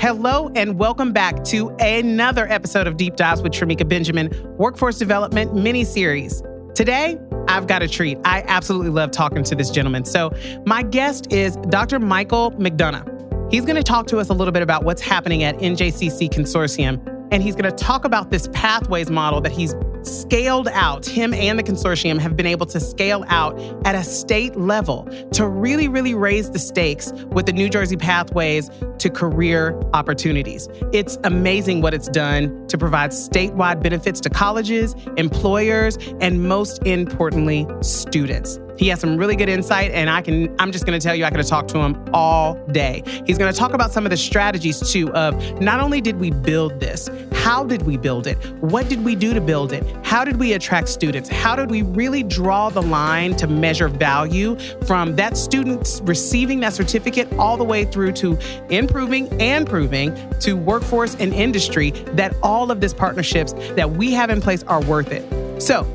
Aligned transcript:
Hello, 0.00 0.50
and 0.54 0.78
welcome 0.78 1.12
back 1.12 1.44
to 1.44 1.68
another 1.78 2.50
episode 2.50 2.86
of 2.86 2.96
Deep 2.96 3.16
Dives 3.16 3.42
with 3.42 3.52
Tramika 3.52 3.86
Benjamin, 3.86 4.30
Workforce 4.56 4.96
Development 4.96 5.54
mini 5.54 5.84
series. 5.84 6.42
Today, 6.74 7.20
I've 7.48 7.66
got 7.66 7.82
a 7.82 7.86
treat. 7.86 8.16
I 8.24 8.42
absolutely 8.48 8.92
love 8.92 9.10
talking 9.10 9.44
to 9.44 9.54
this 9.54 9.68
gentleman. 9.68 10.06
So, 10.06 10.32
my 10.64 10.82
guest 10.82 11.30
is 11.30 11.56
Dr. 11.68 11.98
Michael 11.98 12.52
McDonough. 12.52 13.52
He's 13.52 13.66
going 13.66 13.76
to 13.76 13.82
talk 13.82 14.06
to 14.06 14.16
us 14.16 14.30
a 14.30 14.32
little 14.32 14.52
bit 14.52 14.62
about 14.62 14.84
what's 14.84 15.02
happening 15.02 15.42
at 15.42 15.58
NJCC 15.58 16.30
Consortium, 16.30 17.28
and 17.30 17.42
he's 17.42 17.54
going 17.54 17.70
to 17.70 17.76
talk 17.76 18.06
about 18.06 18.30
this 18.30 18.48
pathways 18.54 19.10
model 19.10 19.42
that 19.42 19.52
he's 19.52 19.74
scaled 20.02 20.68
out. 20.68 21.06
Him 21.06 21.34
and 21.34 21.58
the 21.58 21.62
consortium 21.62 22.18
have 22.18 22.36
been 22.36 22.46
able 22.46 22.66
to 22.66 22.80
scale 22.80 23.24
out 23.28 23.58
at 23.84 23.94
a 23.94 24.04
state 24.04 24.56
level 24.56 25.08
to 25.32 25.46
really, 25.46 25.88
really 25.88 26.14
raise 26.14 26.50
the 26.50 26.58
stakes 26.58 27.12
with 27.30 27.46
the 27.46 27.52
New 27.52 27.68
Jersey 27.68 27.96
pathways 27.96 28.70
to 28.98 29.10
career 29.10 29.80
opportunities. 29.94 30.68
It's 30.92 31.18
amazing 31.24 31.80
what 31.80 31.94
it's 31.94 32.08
done 32.08 32.66
to 32.68 32.78
provide 32.78 33.10
statewide 33.10 33.82
benefits 33.82 34.20
to 34.20 34.30
colleges, 34.30 34.94
employers, 35.16 35.98
and 36.20 36.48
most 36.48 36.82
importantly, 36.84 37.66
students. 37.80 38.58
He 38.80 38.88
has 38.88 38.98
some 38.98 39.18
really 39.18 39.36
good 39.36 39.50
insight, 39.50 39.90
and 39.90 40.08
I 40.08 40.22
can, 40.22 40.56
I'm 40.58 40.72
just 40.72 40.86
gonna 40.86 40.98
tell 40.98 41.14
you, 41.14 41.26
I 41.26 41.28
could 41.28 41.38
have 41.38 41.46
talked 41.46 41.68
to 41.72 41.78
him 41.80 42.02
all 42.14 42.54
day. 42.68 43.02
He's 43.26 43.36
gonna 43.36 43.52
talk 43.52 43.74
about 43.74 43.92
some 43.92 44.06
of 44.06 44.10
the 44.10 44.16
strategies 44.16 44.80
too 44.90 45.12
of 45.12 45.60
not 45.60 45.80
only 45.80 46.00
did 46.00 46.18
we 46.18 46.30
build 46.30 46.80
this, 46.80 47.10
how 47.34 47.62
did 47.62 47.82
we 47.82 47.98
build 47.98 48.26
it? 48.26 48.38
What 48.62 48.88
did 48.88 49.04
we 49.04 49.14
do 49.14 49.34
to 49.34 49.40
build 49.42 49.74
it? 49.74 49.84
How 50.02 50.24
did 50.24 50.38
we 50.38 50.54
attract 50.54 50.88
students? 50.88 51.28
How 51.28 51.54
did 51.56 51.70
we 51.70 51.82
really 51.82 52.22
draw 52.22 52.70
the 52.70 52.80
line 52.80 53.36
to 53.36 53.46
measure 53.46 53.88
value 53.88 54.58
from 54.86 55.14
that 55.16 55.36
student 55.36 56.00
receiving 56.04 56.60
that 56.60 56.72
certificate 56.72 57.30
all 57.34 57.58
the 57.58 57.64
way 57.64 57.84
through 57.84 58.12
to 58.12 58.38
improving 58.70 59.28
and 59.42 59.68
proving 59.68 60.16
to 60.40 60.56
workforce 60.56 61.16
and 61.16 61.34
industry 61.34 61.90
that 62.14 62.34
all 62.42 62.70
of 62.70 62.80
these 62.80 62.94
partnerships 62.94 63.52
that 63.76 63.90
we 63.90 64.14
have 64.14 64.30
in 64.30 64.40
place 64.40 64.62
are 64.62 64.80
worth 64.84 65.12
it? 65.12 65.22
So, 65.60 65.86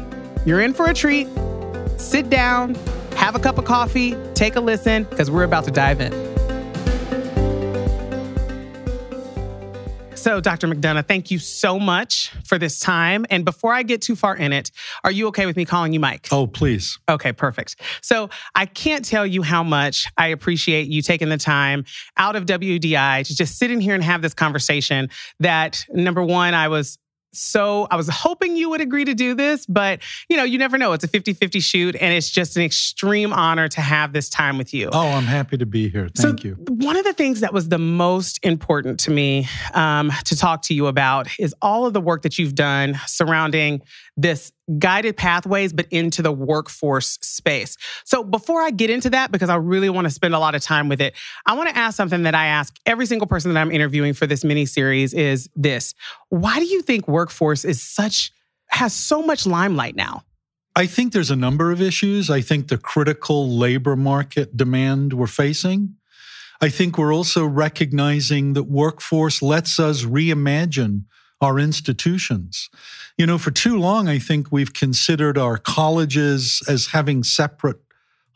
you're 0.45 0.61
in 0.61 0.75
for 0.75 0.85
a 0.85 0.93
treat 0.93 1.27
sit 1.97 2.29
down, 2.29 2.75
have 3.15 3.35
a 3.35 3.39
cup 3.39 3.57
of 3.57 3.65
coffee, 3.65 4.15
take 4.33 4.55
a 4.55 4.61
listen, 4.61 5.03
because 5.05 5.31
we're 5.31 5.43
about 5.43 5.65
to 5.65 5.71
dive 5.71 6.01
in. 6.01 6.35
So, 10.25 10.41
Dr. 10.41 10.67
McDonough, 10.67 11.07
thank 11.07 11.29
you 11.29 11.37
so 11.37 11.79
much 11.79 12.31
for 12.45 12.57
this 12.57 12.79
time. 12.79 13.27
And 13.29 13.45
before 13.45 13.75
I 13.75 13.83
get 13.83 14.01
too 14.01 14.15
far 14.15 14.35
in 14.35 14.53
it, 14.53 14.71
are 15.03 15.11
you 15.11 15.27
okay 15.27 15.45
with 15.45 15.55
me 15.55 15.65
calling 15.65 15.93
you 15.93 15.99
Mike? 15.99 16.29
Oh, 16.31 16.47
please. 16.47 16.97
Okay, 17.07 17.31
perfect. 17.31 17.75
So, 18.01 18.31
I 18.55 18.65
can't 18.65 19.05
tell 19.05 19.27
you 19.27 19.43
how 19.43 19.61
much 19.61 20.07
I 20.17 20.29
appreciate 20.29 20.87
you 20.87 21.03
taking 21.03 21.29
the 21.29 21.37
time 21.37 21.85
out 22.17 22.35
of 22.35 22.47
WDI 22.47 23.23
to 23.27 23.35
just 23.35 23.59
sit 23.59 23.69
in 23.69 23.79
here 23.79 23.93
and 23.93 24.03
have 24.03 24.23
this 24.23 24.33
conversation. 24.33 25.11
That 25.41 25.85
number 25.93 26.23
one, 26.23 26.55
I 26.55 26.69
was 26.69 26.97
so 27.35 27.87
I 27.91 27.95
was 27.95 28.09
hoping 28.09 28.55
you 28.55 28.69
would 28.69 28.81
agree 28.81 29.05
to 29.05 29.13
do 29.13 29.33
this, 29.33 29.65
but 29.65 30.01
you 30.29 30.37
know, 30.37 30.43
you 30.43 30.57
never 30.57 30.77
know. 30.77 30.93
It's 30.93 31.03
a 31.03 31.07
50-50 31.07 31.61
shoot 31.61 31.95
and 31.99 32.13
it's 32.13 32.29
just 32.29 32.57
an 32.57 32.63
extreme 32.63 33.33
honor 33.33 33.67
to 33.69 33.81
have 33.81 34.13
this 34.13 34.29
time 34.29 34.57
with 34.57 34.73
you. 34.73 34.89
Oh, 34.91 35.07
I'm 35.07 35.23
happy 35.23 35.57
to 35.57 35.65
be 35.65 35.89
here. 35.89 36.09
Thank 36.15 36.41
so 36.41 36.47
you. 36.47 36.53
One 36.67 36.97
of 36.97 37.03
the 37.03 37.13
things 37.13 37.41
that 37.41 37.53
was 37.53 37.69
the 37.69 37.79
most 37.79 38.39
important 38.43 38.99
to 39.01 39.11
me 39.11 39.47
um, 39.73 40.11
to 40.25 40.35
talk 40.35 40.61
to 40.63 40.73
you 40.73 40.87
about 40.87 41.27
is 41.39 41.53
all 41.61 41.85
of 41.85 41.93
the 41.93 42.01
work 42.01 42.21
that 42.23 42.37
you've 42.37 42.55
done 42.55 42.99
surrounding 43.05 43.81
this 44.17 44.51
guided 44.79 45.15
pathways, 45.15 45.73
but 45.73 45.85
into 45.91 46.21
the 46.21 46.31
workforce 46.31 47.19
space. 47.21 47.77
So 48.03 48.23
before 48.23 48.61
I 48.61 48.71
get 48.71 48.89
into 48.89 49.09
that, 49.11 49.31
because 49.31 49.49
I 49.49 49.55
really 49.55 49.89
want 49.89 50.05
to 50.05 50.11
spend 50.11 50.33
a 50.33 50.39
lot 50.39 50.55
of 50.55 50.61
time 50.61 50.89
with 50.89 51.01
it, 51.01 51.13
I 51.45 51.53
want 51.53 51.69
to 51.69 51.77
ask 51.77 51.95
something 51.95 52.23
that 52.23 52.35
I 52.35 52.47
ask 52.47 52.75
every 52.85 53.05
single 53.05 53.27
person 53.27 53.53
that 53.53 53.59
I'm 53.59 53.71
interviewing 53.71 54.13
for 54.13 54.25
this 54.25 54.43
mini 54.43 54.65
series 54.65 55.13
is 55.13 55.49
this. 55.55 55.93
Why 56.29 56.59
do 56.59 56.65
you 56.65 56.81
think 56.81 57.07
workforce 57.07 57.63
is 57.63 57.81
such, 57.81 58.31
has 58.69 58.93
so 58.93 59.21
much 59.21 59.45
limelight 59.45 59.95
now? 59.95 60.23
I 60.75 60.87
think 60.87 61.13
there's 61.13 61.31
a 61.31 61.37
number 61.37 61.71
of 61.71 61.81
issues. 61.81 62.29
I 62.29 62.41
think 62.41 62.67
the 62.67 62.77
critical 62.77 63.49
labor 63.49 63.95
market 63.95 64.57
demand 64.57 65.13
we're 65.13 65.27
facing. 65.27 65.95
I 66.61 66.69
think 66.69 66.97
we're 66.97 67.13
also 67.13 67.45
recognizing 67.45 68.53
that 68.53 68.63
workforce 68.63 69.41
lets 69.41 69.79
us 69.79 70.03
reimagine 70.03 71.03
our 71.45 71.59
institutions. 71.59 72.69
You 73.17 73.25
know, 73.25 73.37
for 73.37 73.51
too 73.51 73.77
long, 73.77 74.09
I 74.09 74.19
think 74.19 74.51
we've 74.51 74.73
considered 74.73 75.37
our 75.37 75.57
colleges 75.57 76.61
as 76.67 76.87
having 76.87 77.23
separate 77.23 77.77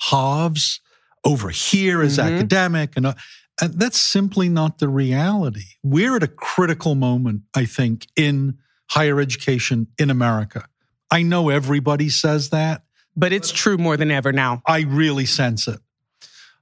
halves. 0.09 0.79
Over 1.25 1.49
here 1.49 2.01
is 2.01 2.17
mm-hmm. 2.17 2.35
academic, 2.35 2.95
and, 2.95 3.05
uh, 3.07 3.13
and 3.61 3.73
that's 3.73 3.99
simply 3.99 4.47
not 4.47 4.79
the 4.79 4.87
reality. 4.87 5.65
We're 5.83 6.15
at 6.15 6.23
a 6.23 6.29
critical 6.29 6.95
moment, 6.95 7.41
I 7.53 7.65
think, 7.65 8.07
in 8.15 8.57
higher 8.91 9.19
education 9.19 9.87
in 9.97 10.09
America. 10.09 10.65
I 11.11 11.23
know 11.23 11.49
everybody 11.49 12.09
says 12.09 12.51
that. 12.51 12.83
But 13.15 13.33
it's 13.33 13.51
true 13.51 13.77
more 13.77 13.97
than 13.97 14.11
ever 14.11 14.31
now. 14.31 14.61
I 14.65 14.81
really 14.81 15.25
sense 15.25 15.67
it. 15.67 15.79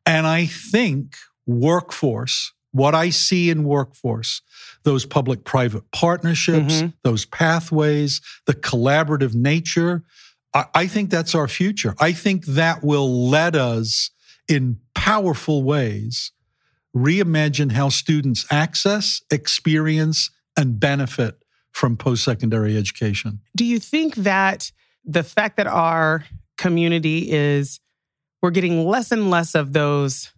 And 0.06 0.26
I 0.26 0.48
think 0.48 1.16
workforce 1.46 2.54
what 2.78 2.96
I 2.96 3.10
see 3.10 3.50
in 3.50 3.64
workforce, 3.64 4.42
those 4.84 5.06
public 5.06 5.44
private 5.44 5.92
partnerships, 5.92 6.76
mm-hmm. 6.76 6.88
those 7.04 7.26
pathways, 7.26 8.22
the 8.46 8.54
collaborative 8.54 9.34
nature, 9.34 10.04
I, 10.54 10.66
I 10.74 10.88
think 10.88 11.10
that's 11.10 11.36
our 11.36 11.48
future. 11.48 11.96
I 12.00 12.14
think 12.14 12.46
that 12.46 12.84
will 12.84 13.30
let 13.30 13.56
us, 13.56 14.12
in 14.48 14.80
powerful 14.96 15.64
ways, 15.64 16.32
reimagine 16.96 17.74
how 17.74 17.90
students 17.90 18.46
access, 18.50 19.22
experience, 19.30 20.30
and 20.56 20.80
benefit 20.80 21.36
from 21.72 21.98
post 21.98 22.24
secondary 22.24 22.76
education. 22.78 23.40
Do 23.56 23.66
you 23.66 23.80
think 23.80 24.16
that 24.16 24.72
the 25.06 25.24
fact 25.24 25.58
that 25.58 25.68
our 25.68 26.26
community 26.58 27.32
is, 27.32 27.80
we're 28.42 28.52
getting 28.52 28.86
less 28.88 29.12
and 29.12 29.30
less 29.30 29.54
of 29.54 29.74
those 29.74 30.32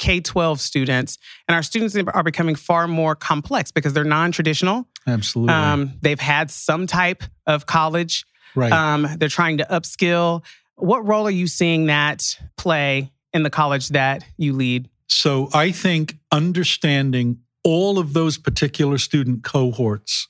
K 0.00 0.18
12 0.18 0.62
students, 0.62 1.18
and 1.46 1.54
our 1.54 1.62
students 1.62 1.94
are 1.94 2.22
becoming 2.22 2.54
far 2.54 2.88
more 2.88 3.14
complex 3.14 3.70
because 3.70 3.92
they're 3.92 4.02
non 4.02 4.32
traditional. 4.32 4.88
Absolutely. 5.06 5.52
Um, 5.52 5.92
they've 6.00 6.18
had 6.18 6.50
some 6.50 6.86
type 6.86 7.22
of 7.46 7.66
college. 7.66 8.24
Right. 8.54 8.72
Um, 8.72 9.06
they're 9.18 9.28
trying 9.28 9.58
to 9.58 9.66
upskill. 9.70 10.42
What 10.76 11.06
role 11.06 11.26
are 11.26 11.30
you 11.30 11.46
seeing 11.46 11.86
that 11.86 12.34
play 12.56 13.12
in 13.34 13.42
the 13.42 13.50
college 13.50 13.88
that 13.90 14.24
you 14.38 14.54
lead? 14.54 14.88
So 15.06 15.50
I 15.52 15.70
think 15.70 16.16
understanding 16.32 17.40
all 17.62 17.98
of 17.98 18.14
those 18.14 18.38
particular 18.38 18.96
student 18.96 19.44
cohorts 19.44 20.28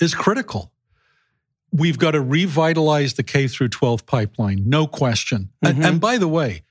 is 0.00 0.16
critical. 0.16 0.72
We've 1.70 1.98
got 1.98 2.12
to 2.12 2.20
revitalize 2.20 3.14
the 3.14 3.22
K 3.22 3.46
through 3.46 3.68
12 3.68 4.04
pipeline, 4.04 4.64
no 4.66 4.88
question. 4.88 5.50
Mm-hmm. 5.64 5.76
And, 5.76 5.84
and 5.84 6.00
by 6.00 6.18
the 6.18 6.26
way, 6.26 6.62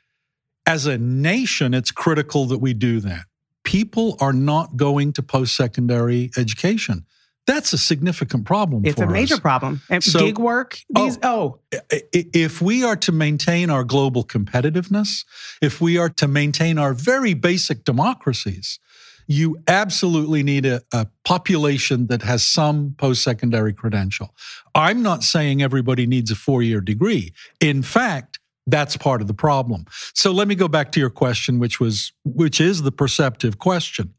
as 0.66 0.86
a 0.86 0.98
nation, 0.98 1.74
it's 1.74 1.92
critical 1.92 2.46
that 2.48 2.59
we 2.59 2.74
do 2.74 3.00
that. 3.02 3.26
People 3.64 4.18
are 4.20 4.34
not 4.34 4.78
going 4.78 5.14
to 5.14 5.24
post 5.24 5.56
secondary 5.56 6.31
education. 6.38 7.06
That's 7.48 7.74
a 7.74 7.78
significant 7.78 8.46
problem. 8.46 8.86
It's 8.86 9.00
a 9.00 9.06
major 9.06 9.36
us. 9.36 9.40
problem. 9.40 9.81
And 9.90 10.03
so, 10.03 10.20
gig 10.20 10.40
work. 10.40 10.80
These 10.90 11.20
oh, 11.22 11.59
oh, 11.72 11.80
if 12.12 12.59
we 12.59 12.84
are 12.84 12.96
to 12.98 13.12
maintain 13.12 13.70
our 13.70 13.84
global 13.84 14.24
competitiveness, 14.24 15.26
if 15.62 15.80
we 15.80 15.98
are 15.98 16.09
to 16.09 16.28
maintain 16.28 16.80
our 16.80 16.94
very 16.94 17.36
basic 17.36 17.84
democracies, 17.84 18.80
you 19.28 19.58
absolutely 19.68 20.42
need 20.42 20.66
a, 20.66 20.82
a 20.92 21.08
population 21.24 22.08
that 22.08 22.24
has 22.24 22.44
some 22.44 22.96
post 22.97 23.24
secondary 23.24 23.74
credential. 23.74 24.34
I'm 24.74 25.03
not 25.03 25.24
saying 25.24 25.62
everybody 25.62 26.08
needs 26.08 26.32
a 26.32 26.36
four 26.36 26.64
year 26.64 26.82
degree. 26.82 27.34
In 27.59 27.84
fact, 27.84 28.40
that's 28.68 28.98
part 28.98 29.22
of 29.22 29.28
the 29.28 29.34
problem. 29.34 29.86
So 30.14 30.31
let 30.31 30.48
me 30.48 30.56
go 30.56 30.68
back 30.68 30.92
to 30.94 31.00
your 31.00 31.09
question, 31.09 31.59
which 31.59 31.80
was, 31.80 32.12
which 32.24 32.59
is 32.59 32.82
the 32.82 32.91
perceptive 32.91 33.59
question. 33.59 34.14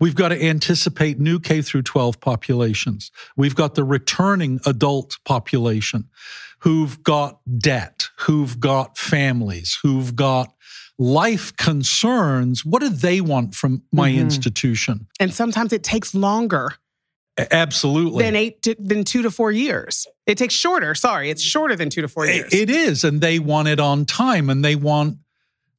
We've 0.00 0.14
got 0.14 0.28
to 0.28 0.42
anticipate 0.42 1.18
new 1.18 1.40
K 1.40 1.60
through 1.62 1.82
12 1.82 2.20
populations. 2.20 3.10
We've 3.36 3.54
got 3.54 3.74
the 3.74 3.84
returning 3.84 4.60
adult 4.64 5.18
population 5.24 6.08
who've 6.60 7.02
got 7.02 7.40
debt, 7.58 8.08
who've 8.20 8.58
got 8.58 8.96
families, 8.96 9.78
who've 9.82 10.14
got 10.14 10.52
life 10.98 11.54
concerns. 11.56 12.64
What 12.64 12.80
do 12.80 12.88
they 12.88 13.20
want 13.20 13.54
from 13.54 13.82
my 13.92 14.10
mm-hmm. 14.10 14.20
institution? 14.20 15.08
And 15.20 15.32
sometimes 15.32 15.72
it 15.72 15.82
takes 15.82 16.14
longer 16.14 16.72
Absolutely. 17.38 18.24
Than 18.24 18.36
eight 18.36 18.62
to, 18.62 18.74
than 18.78 19.04
two 19.04 19.22
to 19.22 19.30
four 19.30 19.52
years. 19.52 20.06
It 20.26 20.38
takes 20.38 20.54
shorter. 20.54 20.94
Sorry, 20.94 21.30
it's 21.30 21.42
shorter 21.42 21.76
than 21.76 21.90
two 21.90 22.02
to 22.02 22.08
four 22.08 22.26
years. 22.26 22.52
It 22.52 22.70
is, 22.70 23.04
and 23.04 23.20
they 23.20 23.38
want 23.38 23.68
it 23.68 23.78
on 23.78 24.06
time, 24.06 24.48
and 24.48 24.64
they 24.64 24.74
want 24.74 25.18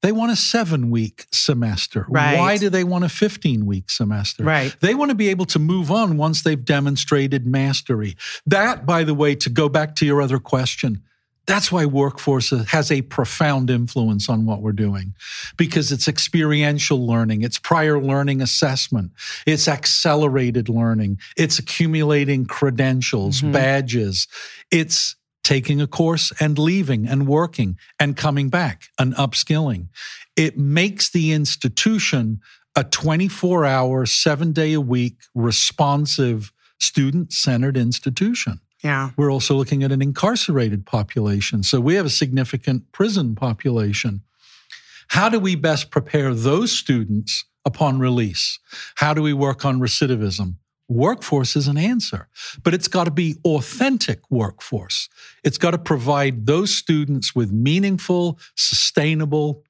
they 0.01 0.11
want 0.11 0.31
a 0.31 0.35
seven 0.35 0.91
week 0.91 1.25
semester. 1.31 2.05
Right. 2.07 2.37
Why 2.37 2.57
do 2.57 2.69
they 2.69 2.83
want 2.83 3.03
a 3.03 3.09
15 3.09 3.65
week 3.65 3.89
semester? 3.89 4.43
Right. 4.43 4.75
They 4.79 4.93
want 4.93 5.09
to 5.09 5.15
be 5.15 5.29
able 5.29 5.45
to 5.47 5.59
move 5.59 5.91
on 5.91 6.17
once 6.17 6.43
they've 6.43 6.63
demonstrated 6.63 7.47
mastery. 7.47 8.15
That, 8.45 8.85
by 8.85 9.03
the 9.03 9.15
way, 9.15 9.35
to 9.35 9.49
go 9.49 9.69
back 9.69 9.95
to 9.95 10.05
your 10.05 10.21
other 10.21 10.39
question, 10.39 11.03
That's 11.47 11.71
why 11.71 11.85
workforce 11.85 12.49
has 12.49 12.91
a 12.91 13.01
profound 13.03 13.69
influence 13.69 14.27
on 14.27 14.45
what 14.45 14.61
we're 14.61 14.73
doing 14.73 15.15
because 15.55 15.93
it's 15.93 16.07
experiential 16.07 17.07
learning, 17.07 17.41
it's 17.41 17.57
prior 17.57 18.01
learning 18.01 18.41
assessment, 18.41 19.11
it's 19.45 19.69
accelerated 19.69 20.67
learning, 20.67 21.19
it's 21.37 21.57
accumulating 21.57 22.45
credentials, 22.45 23.41
mm-hmm. 23.41 23.53
badges, 23.53 24.27
it's 24.71 25.15
taking 25.41 25.79
a 25.79 25.87
course 25.87 26.33
and 26.41 26.59
leaving 26.59 27.07
and 27.07 27.25
working 27.25 27.77
and 27.97 28.17
coming 28.17 28.49
back 28.49 28.89
and 28.99 29.15
upskilling. 29.15 29.87
It 30.35 30.57
makes 30.57 31.09
the 31.09 31.31
institution 31.31 32.41
a 32.75 32.83
24 32.83 33.65
hour, 33.65 34.05
seven 34.05 34.51
day 34.51 34.73
a 34.73 34.81
week, 34.81 35.21
responsive, 35.33 36.51
student 36.79 37.31
centered 37.31 37.77
institution. 37.77 38.59
Yeah. 38.87 39.09
We're 39.17 39.31
also 39.31 39.53
looking 39.53 39.83
at 39.83 39.91
an 39.91 40.01
incarcerated 40.01 40.85
population. 40.85 41.61
So 41.61 41.81
we 41.81 41.95
have 41.95 42.05
a 42.05 42.09
significant 42.09 42.89
prison 42.93 43.35
population. 43.35 44.21
How 45.09 45.27
do 45.27 45.41
we 45.41 45.55
best 45.55 45.91
prepare 45.91 46.33
those 46.33 46.71
students 46.71 47.43
upon 47.65 47.99
release? 47.99 48.59
How 48.95 49.13
do 49.13 49.21
we 49.21 49.33
work 49.33 49.65
on 49.65 49.81
recidivism? 49.81 50.55
Workforce 50.87 51.57
is 51.57 51.67
an 51.67 51.77
answer, 51.77 52.29
but 52.63 52.73
it's 52.73 52.87
got 52.87 53.03
to 53.03 53.11
be 53.11 53.35
authentic 53.43 54.21
workforce. 54.31 55.09
It's 55.43 55.57
got 55.57 55.71
to 55.71 55.77
provide 55.77 56.45
those 56.45 56.73
students 56.73 57.35
with 57.35 57.51
meaningful, 57.51 58.39
sustainable, 58.55 59.65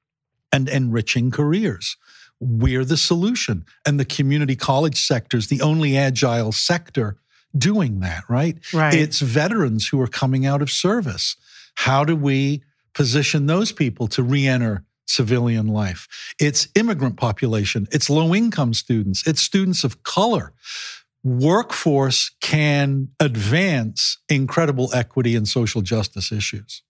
and 0.52 0.68
enriching 0.68 1.32
careers. 1.32 1.96
We're 2.38 2.84
the 2.84 2.96
solution. 2.96 3.64
And 3.84 3.98
the 3.98 4.04
community 4.04 4.54
college 4.54 5.04
sector 5.04 5.36
is 5.36 5.48
the 5.48 5.60
only 5.60 5.96
agile 5.96 6.52
sector 6.52 7.16
doing 7.56 8.00
that, 8.00 8.24
right? 8.28 8.58
Right. 8.72 8.94
It's 8.94 9.20
veterans 9.20 9.88
who 9.88 10.00
are 10.00 10.06
coming 10.06 10.46
out 10.46 10.62
of 10.62 10.70
service. 10.70 11.36
How 11.76 12.04
do 12.04 12.16
we 12.16 12.62
position 12.94 13.46
those 13.46 13.72
people 13.72 14.08
to 14.08 14.22
re 14.22 14.46
enter 14.46 14.84
civilian 15.06 15.66
life? 15.66 16.34
It's 16.38 16.68
immigrant 16.74 17.16
population, 17.16 17.86
it's 17.90 18.10
low 18.10 18.34
income 18.34 18.74
students, 18.74 19.26
it's 19.26 19.40
students 19.40 19.84
of 19.84 20.02
color. 20.02 20.52
Workforce 21.24 22.30
can 22.40 23.08
advance 23.18 24.18
incredible 24.28 24.90
equity 24.94 25.34
and 25.34 25.48
social 25.48 25.82
justice 25.82 26.30
issues. 26.30 26.82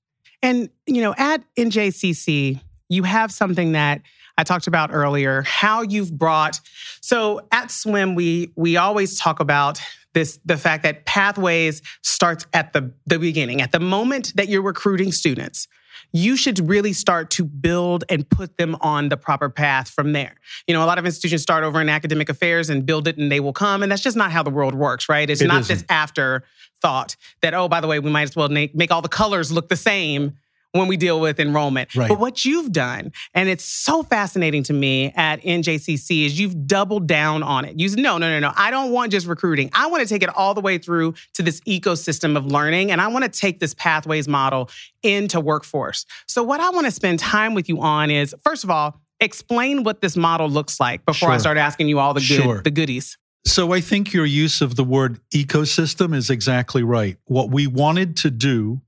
And, 0.42 0.68
you 0.86 1.00
know, 1.02 1.14
at 1.16 1.42
NJCC, 1.56 2.60
you 2.88 3.02
have 3.02 3.32
something 3.32 3.72
that 3.72 4.02
I 4.36 4.44
talked 4.44 4.68
about 4.68 4.90
earlier, 4.92 5.42
how 5.42 5.82
you've 5.82 6.16
brought 6.16 6.60
so 7.00 7.46
at 7.50 7.70
swim 7.70 8.14
we 8.14 8.52
we 8.54 8.76
always 8.76 9.18
talk 9.18 9.40
about 9.40 9.80
this 10.14 10.38
the 10.44 10.56
fact 10.56 10.82
that 10.82 11.04
pathways 11.04 11.82
starts 12.02 12.46
at 12.52 12.72
the, 12.72 12.92
the 13.06 13.18
beginning 13.18 13.60
at 13.60 13.72
the 13.72 13.80
moment 13.80 14.32
that 14.36 14.48
you're 14.48 14.62
recruiting 14.62 15.12
students 15.12 15.68
you 16.12 16.36
should 16.36 16.68
really 16.68 16.92
start 16.92 17.30
to 17.30 17.44
build 17.44 18.04
and 18.08 18.28
put 18.28 18.56
them 18.56 18.76
on 18.80 19.08
the 19.08 19.16
proper 19.16 19.50
path 19.50 19.90
from 19.90 20.12
there. 20.12 20.34
You 20.66 20.74
know, 20.74 20.82
a 20.82 20.86
lot 20.86 20.98
of 20.98 21.04
institutions 21.04 21.42
start 21.42 21.64
over 21.64 21.80
in 21.80 21.88
academic 21.88 22.28
affairs 22.28 22.70
and 22.70 22.86
build 22.86 23.08
it 23.08 23.18
and 23.18 23.30
they 23.30 23.40
will 23.40 23.52
come. 23.52 23.82
And 23.82 23.92
that's 23.92 24.02
just 24.02 24.16
not 24.16 24.32
how 24.32 24.42
the 24.42 24.50
world 24.50 24.74
works, 24.74 25.08
right? 25.08 25.28
It's 25.28 25.42
it 25.42 25.48
not 25.48 25.60
isn't. 25.60 25.76
this 25.76 25.84
afterthought 25.88 27.16
that, 27.42 27.54
oh, 27.54 27.68
by 27.68 27.80
the 27.80 27.86
way, 27.86 27.98
we 27.98 28.10
might 28.10 28.22
as 28.22 28.36
well 28.36 28.48
make, 28.48 28.74
make 28.74 28.90
all 28.90 29.02
the 29.02 29.08
colors 29.08 29.52
look 29.52 29.68
the 29.68 29.76
same 29.76 30.38
when 30.72 30.88
we 30.88 30.96
deal 30.96 31.20
with 31.20 31.40
enrollment. 31.40 31.94
Right. 31.94 32.08
But 32.08 32.18
what 32.18 32.44
you've 32.44 32.72
done, 32.72 33.12
and 33.34 33.48
it's 33.48 33.64
so 33.64 34.02
fascinating 34.02 34.62
to 34.64 34.72
me 34.72 35.12
at 35.16 35.42
NJCC, 35.42 36.26
is 36.26 36.38
you've 36.38 36.66
doubled 36.66 37.06
down 37.06 37.42
on 37.42 37.64
it. 37.64 37.78
You 37.78 37.88
said, 37.88 37.98
no, 37.98 38.18
no, 38.18 38.28
no, 38.28 38.38
no. 38.38 38.52
I 38.56 38.70
don't 38.70 38.92
want 38.92 39.12
just 39.12 39.26
recruiting. 39.26 39.70
I 39.72 39.86
want 39.86 40.02
to 40.02 40.08
take 40.08 40.22
it 40.22 40.28
all 40.36 40.54
the 40.54 40.60
way 40.60 40.78
through 40.78 41.14
to 41.34 41.42
this 41.42 41.60
ecosystem 41.60 42.36
of 42.36 42.46
learning, 42.46 42.90
and 42.90 43.00
I 43.00 43.08
want 43.08 43.24
to 43.24 43.30
take 43.30 43.60
this 43.60 43.74
pathways 43.74 44.28
model 44.28 44.70
into 45.02 45.40
workforce. 45.40 46.04
So, 46.26 46.42
what 46.42 46.60
I 46.60 46.70
want 46.70 46.86
to 46.86 46.90
spend 46.90 47.18
time 47.18 47.54
with 47.54 47.68
you 47.68 47.80
on 47.80 48.10
is, 48.10 48.34
first 48.44 48.64
of 48.64 48.70
all, 48.70 49.00
explain 49.20 49.84
what 49.84 50.00
this 50.00 50.16
model 50.16 50.48
looks 50.48 50.78
like 50.78 51.04
before 51.04 51.28
sure. 51.28 51.30
I 51.30 51.38
start 51.38 51.56
asking 51.56 51.88
you 51.88 51.98
all 51.98 52.14
the 52.14 52.20
good, 52.20 52.42
sure. 52.42 52.62
the 52.62 52.70
goodies. 52.70 53.16
So 53.44 53.72
I 53.72 53.80
think 53.80 54.12
your 54.12 54.26
use 54.26 54.60
of 54.60 54.76
the 54.76 54.84
word 54.84 55.20
ecosystem 55.32 56.14
is 56.14 56.28
exactly 56.28 56.82
right. 56.82 57.16
What 57.24 57.50
we 57.50 57.66
wanted 57.66 58.16
to 58.18 58.30
do 58.30 58.82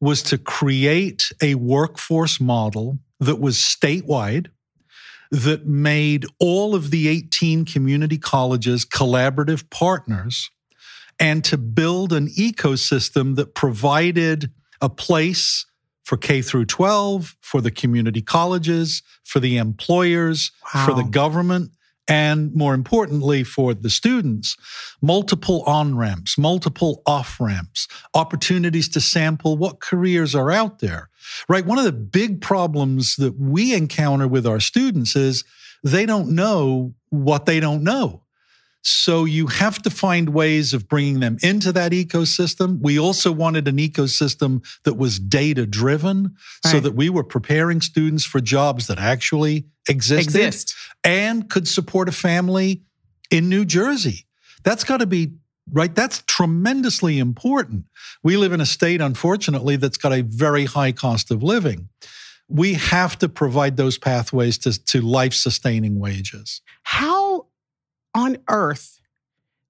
was 0.00 0.22
to 0.24 0.38
create 0.38 1.30
a 1.42 1.54
workforce 1.54 2.40
model 2.40 2.98
that 3.20 3.40
was 3.40 3.56
statewide, 3.56 4.48
that 5.30 5.66
made 5.66 6.26
all 6.38 6.74
of 6.74 6.90
the 6.90 7.08
18 7.08 7.64
community 7.64 8.18
colleges 8.18 8.84
collaborative 8.84 9.68
partners, 9.70 10.50
and 11.18 11.44
to 11.44 11.56
build 11.56 12.12
an 12.12 12.28
ecosystem 12.28 13.36
that 13.36 13.54
provided 13.54 14.50
a 14.80 14.88
place 14.88 15.66
for 16.02 16.16
K 16.16 16.42
through 16.42 16.66
12, 16.66 17.36
for 17.40 17.60
the 17.60 17.70
community 17.70 18.20
colleges, 18.20 19.02
for 19.24 19.40
the 19.40 19.56
employers, 19.56 20.52
wow. 20.74 20.84
for 20.84 20.92
the 20.92 21.04
government, 21.04 21.70
and 22.06 22.54
more 22.54 22.74
importantly 22.74 23.44
for 23.44 23.74
the 23.74 23.90
students, 23.90 24.56
multiple 25.00 25.62
on 25.66 25.96
ramps, 25.96 26.36
multiple 26.36 27.02
off 27.06 27.40
ramps, 27.40 27.88
opportunities 28.12 28.88
to 28.90 29.00
sample 29.00 29.56
what 29.56 29.80
careers 29.80 30.34
are 30.34 30.50
out 30.50 30.80
there, 30.80 31.08
right? 31.48 31.64
One 31.64 31.78
of 31.78 31.84
the 31.84 31.92
big 31.92 32.40
problems 32.40 33.16
that 33.16 33.38
we 33.38 33.74
encounter 33.74 34.28
with 34.28 34.46
our 34.46 34.60
students 34.60 35.16
is 35.16 35.44
they 35.82 36.06
don't 36.06 36.34
know 36.34 36.94
what 37.10 37.46
they 37.46 37.60
don't 37.60 37.82
know. 37.82 38.23
So 38.86 39.24
you 39.24 39.46
have 39.46 39.80
to 39.82 39.90
find 39.90 40.28
ways 40.28 40.74
of 40.74 40.88
bringing 40.88 41.20
them 41.20 41.38
into 41.42 41.72
that 41.72 41.92
ecosystem. 41.92 42.80
We 42.82 42.98
also 42.98 43.32
wanted 43.32 43.66
an 43.66 43.78
ecosystem 43.78 44.62
that 44.84 44.98
was 44.98 45.18
data 45.18 45.64
driven 45.64 46.36
right. 46.64 46.70
so 46.70 46.80
that 46.80 46.94
we 46.94 47.08
were 47.08 47.24
preparing 47.24 47.80
students 47.80 48.26
for 48.26 48.40
jobs 48.40 48.86
that 48.88 48.98
actually 48.98 49.64
existed 49.88 50.36
Exist. 50.36 50.74
and 51.02 51.48
could 51.48 51.66
support 51.66 52.10
a 52.10 52.12
family 52.12 52.82
in 53.30 53.48
New 53.48 53.64
Jersey. 53.64 54.26
That's 54.64 54.84
got 54.84 54.98
to 54.98 55.06
be 55.06 55.32
right? 55.72 55.94
That's 55.94 56.22
tremendously 56.26 57.18
important. 57.18 57.86
We 58.22 58.36
live 58.36 58.52
in 58.52 58.60
a 58.60 58.66
state, 58.66 59.00
unfortunately, 59.00 59.76
that's 59.76 59.96
got 59.96 60.12
a 60.12 60.22
very 60.22 60.66
high 60.66 60.92
cost 60.92 61.30
of 61.30 61.42
living. 61.42 61.88
We 62.48 62.74
have 62.74 63.18
to 63.20 63.30
provide 63.30 63.78
those 63.78 63.96
pathways 63.96 64.58
to, 64.58 64.84
to 64.84 65.00
life 65.00 65.32
sustaining 65.32 65.98
wages. 65.98 66.60
How 66.82 67.46
on 68.14 68.38
earth 68.48 69.00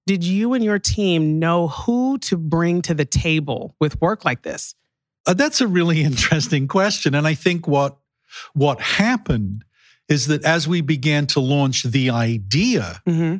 did 0.07 0.23
you 0.23 0.53
and 0.53 0.63
your 0.63 0.77
team 0.79 1.39
know 1.39 1.67
who 1.67 2.17
to 2.19 2.37
bring 2.37 2.81
to 2.83 2.93
the 2.93 3.05
table 3.05 3.75
with 3.79 3.99
work 4.01 4.23
like 4.23 4.43
this? 4.43 4.75
Uh, 5.25 5.33
that's 5.33 5.61
a 5.61 5.67
really 5.67 6.01
interesting 6.03 6.67
question. 6.67 7.15
And 7.15 7.27
I 7.27 7.33
think 7.33 7.67
what, 7.67 7.97
what 8.53 8.79
happened 8.79 9.65
is 10.07 10.27
that 10.27 10.43
as 10.45 10.67
we 10.67 10.81
began 10.81 11.25
to 11.27 11.39
launch 11.39 11.83
the 11.83 12.11
idea, 12.11 13.01
mm-hmm. 13.07 13.37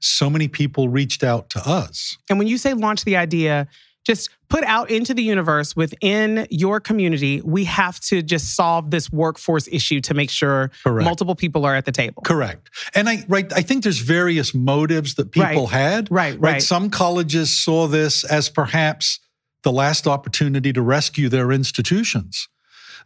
so 0.00 0.28
many 0.28 0.48
people 0.48 0.90
reached 0.90 1.24
out 1.24 1.48
to 1.50 1.62
us. 1.66 2.18
And 2.28 2.38
when 2.38 2.48
you 2.48 2.58
say 2.58 2.74
launch 2.74 3.04
the 3.04 3.16
idea, 3.16 3.66
just 4.04 4.30
put 4.48 4.64
out 4.64 4.90
into 4.90 5.14
the 5.14 5.22
universe 5.22 5.76
within 5.76 6.46
your 6.50 6.80
community, 6.80 7.40
we 7.40 7.64
have 7.64 8.00
to 8.00 8.22
just 8.22 8.56
solve 8.56 8.90
this 8.90 9.10
workforce 9.10 9.68
issue 9.70 10.00
to 10.00 10.14
make 10.14 10.30
sure 10.30 10.70
Correct. 10.82 11.04
multiple 11.04 11.34
people 11.34 11.64
are 11.64 11.74
at 11.74 11.84
the 11.84 11.92
table. 11.92 12.22
Correct. 12.22 12.70
And 12.94 13.08
I 13.08 13.24
right, 13.28 13.50
I 13.52 13.62
think 13.62 13.84
there's 13.84 14.00
various 14.00 14.54
motives 14.54 15.14
that 15.14 15.30
people 15.30 15.64
right. 15.64 15.68
had. 15.68 16.10
Right, 16.10 16.32
right. 16.34 16.52
Right. 16.54 16.62
Some 16.62 16.90
colleges 16.90 17.56
saw 17.56 17.86
this 17.86 18.24
as 18.24 18.48
perhaps 18.48 19.20
the 19.62 19.72
last 19.72 20.06
opportunity 20.06 20.72
to 20.72 20.82
rescue 20.82 21.28
their 21.28 21.52
institutions. 21.52 22.48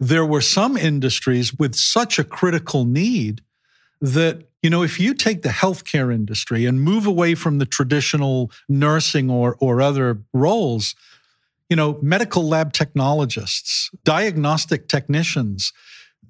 There 0.00 0.24
were 0.24 0.40
some 0.40 0.76
industries 0.76 1.54
with 1.54 1.74
such 1.74 2.18
a 2.18 2.24
critical 2.24 2.84
need 2.84 3.42
that 4.00 4.48
you 4.66 4.70
know, 4.70 4.82
if 4.82 4.98
you 4.98 5.14
take 5.14 5.42
the 5.42 5.50
healthcare 5.50 6.12
industry 6.12 6.66
and 6.66 6.82
move 6.82 7.06
away 7.06 7.36
from 7.36 7.58
the 7.58 7.66
traditional 7.66 8.50
nursing 8.68 9.30
or, 9.30 9.56
or 9.60 9.80
other 9.80 10.24
roles, 10.32 10.96
you 11.70 11.76
know, 11.76 12.00
medical 12.02 12.42
lab 12.42 12.72
technologists, 12.72 13.92
diagnostic 14.02 14.88
technicians, 14.88 15.72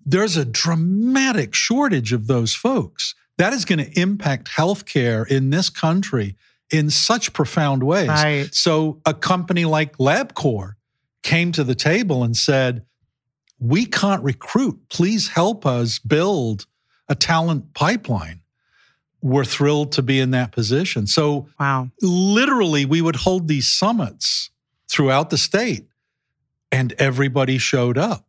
there's 0.04 0.36
a 0.36 0.44
dramatic 0.44 1.54
shortage 1.54 2.12
of 2.12 2.26
those 2.26 2.54
folks. 2.54 3.14
That 3.38 3.54
is 3.54 3.64
going 3.64 3.78
to 3.78 3.98
impact 3.98 4.50
healthcare 4.50 5.26
in 5.26 5.48
this 5.48 5.70
country 5.70 6.36
in 6.70 6.90
such 6.90 7.32
profound 7.32 7.84
ways. 7.84 8.08
Right. 8.08 8.54
So 8.54 9.00
a 9.06 9.14
company 9.14 9.64
like 9.64 9.96
LabCorp 9.96 10.74
came 11.22 11.52
to 11.52 11.64
the 11.64 11.74
table 11.74 12.22
and 12.22 12.36
said, 12.36 12.84
we 13.58 13.86
can't 13.86 14.22
recruit. 14.22 14.90
Please 14.90 15.28
help 15.28 15.64
us 15.64 15.98
build 15.98 16.66
a 17.08 17.14
talent 17.14 17.74
pipeline. 17.74 18.40
We're 19.22 19.44
thrilled 19.44 19.92
to 19.92 20.02
be 20.02 20.20
in 20.20 20.30
that 20.32 20.52
position. 20.52 21.06
So, 21.06 21.48
wow. 21.58 21.90
literally, 22.00 22.84
we 22.84 23.00
would 23.00 23.16
hold 23.16 23.48
these 23.48 23.68
summits 23.68 24.50
throughout 24.90 25.30
the 25.30 25.38
state, 25.38 25.86
and 26.70 26.92
everybody 26.98 27.58
showed 27.58 27.98
up. 27.98 28.26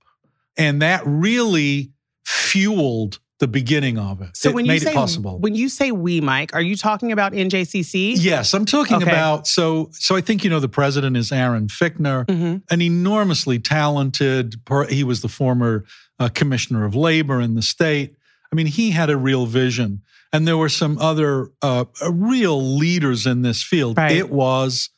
And 0.58 0.82
that 0.82 1.04
really 1.06 1.92
fueled 2.26 3.20
the 3.40 3.48
beginning 3.48 4.00
of 4.00 4.20
it. 4.22 4.36
So 4.36 4.50
it 4.50 4.56
when 4.56 4.66
you 4.66 4.80
say 4.80 4.90
it 4.92 4.96
possible. 4.96 5.38
when 5.38 5.54
you 5.54 5.70
say 5.70 5.92
we, 5.92 6.20
Mike, 6.22 6.56
are 6.56 6.62
you 6.62 6.76
talking 6.76 7.12
about 7.12 7.34
NJCC? 7.34 8.16
Yes, 8.18 8.56
I'm 8.56 8.66
talking 8.66 8.98
Okay. 8.98 9.12
about 9.12 9.46
so 9.46 9.90
so 9.92 10.16
I 10.16 10.22
think 10.22 10.44
you 10.44 10.50
know 10.50 10.60
the 10.60 10.68
president 10.68 11.16
is 11.16 11.32
Aaron 11.32 11.68
Fichtner, 11.68 12.26
Mhm. 12.26 12.64
an 12.72 12.82
enormously 12.82 13.60
talented 13.60 14.56
he 14.90 15.04
was 15.04 15.22
the 15.22 15.28
former 15.30 15.86
uh, 16.20 16.30
commissioner 16.30 16.84
of 16.84 16.96
labor 16.96 17.40
in 17.40 17.54
the 17.54 17.62
state. 17.62 18.16
I 18.52 18.56
mean, 18.56 18.68
he 18.68 18.92
had 18.92 19.10
a 19.10 19.18
real 19.18 19.46
vision 19.46 20.02
and 20.34 20.48
there 20.48 20.58
were 20.58 20.70
some 20.70 20.98
other 21.00 21.52
uh, 21.62 21.86
uh, 22.02 22.12
real 22.12 22.78
leaders 22.78 23.26
in 23.26 23.42
this 23.42 23.64
field. 23.64 23.98
Right. 23.98 24.12
It 24.12 24.30
was 24.30 24.90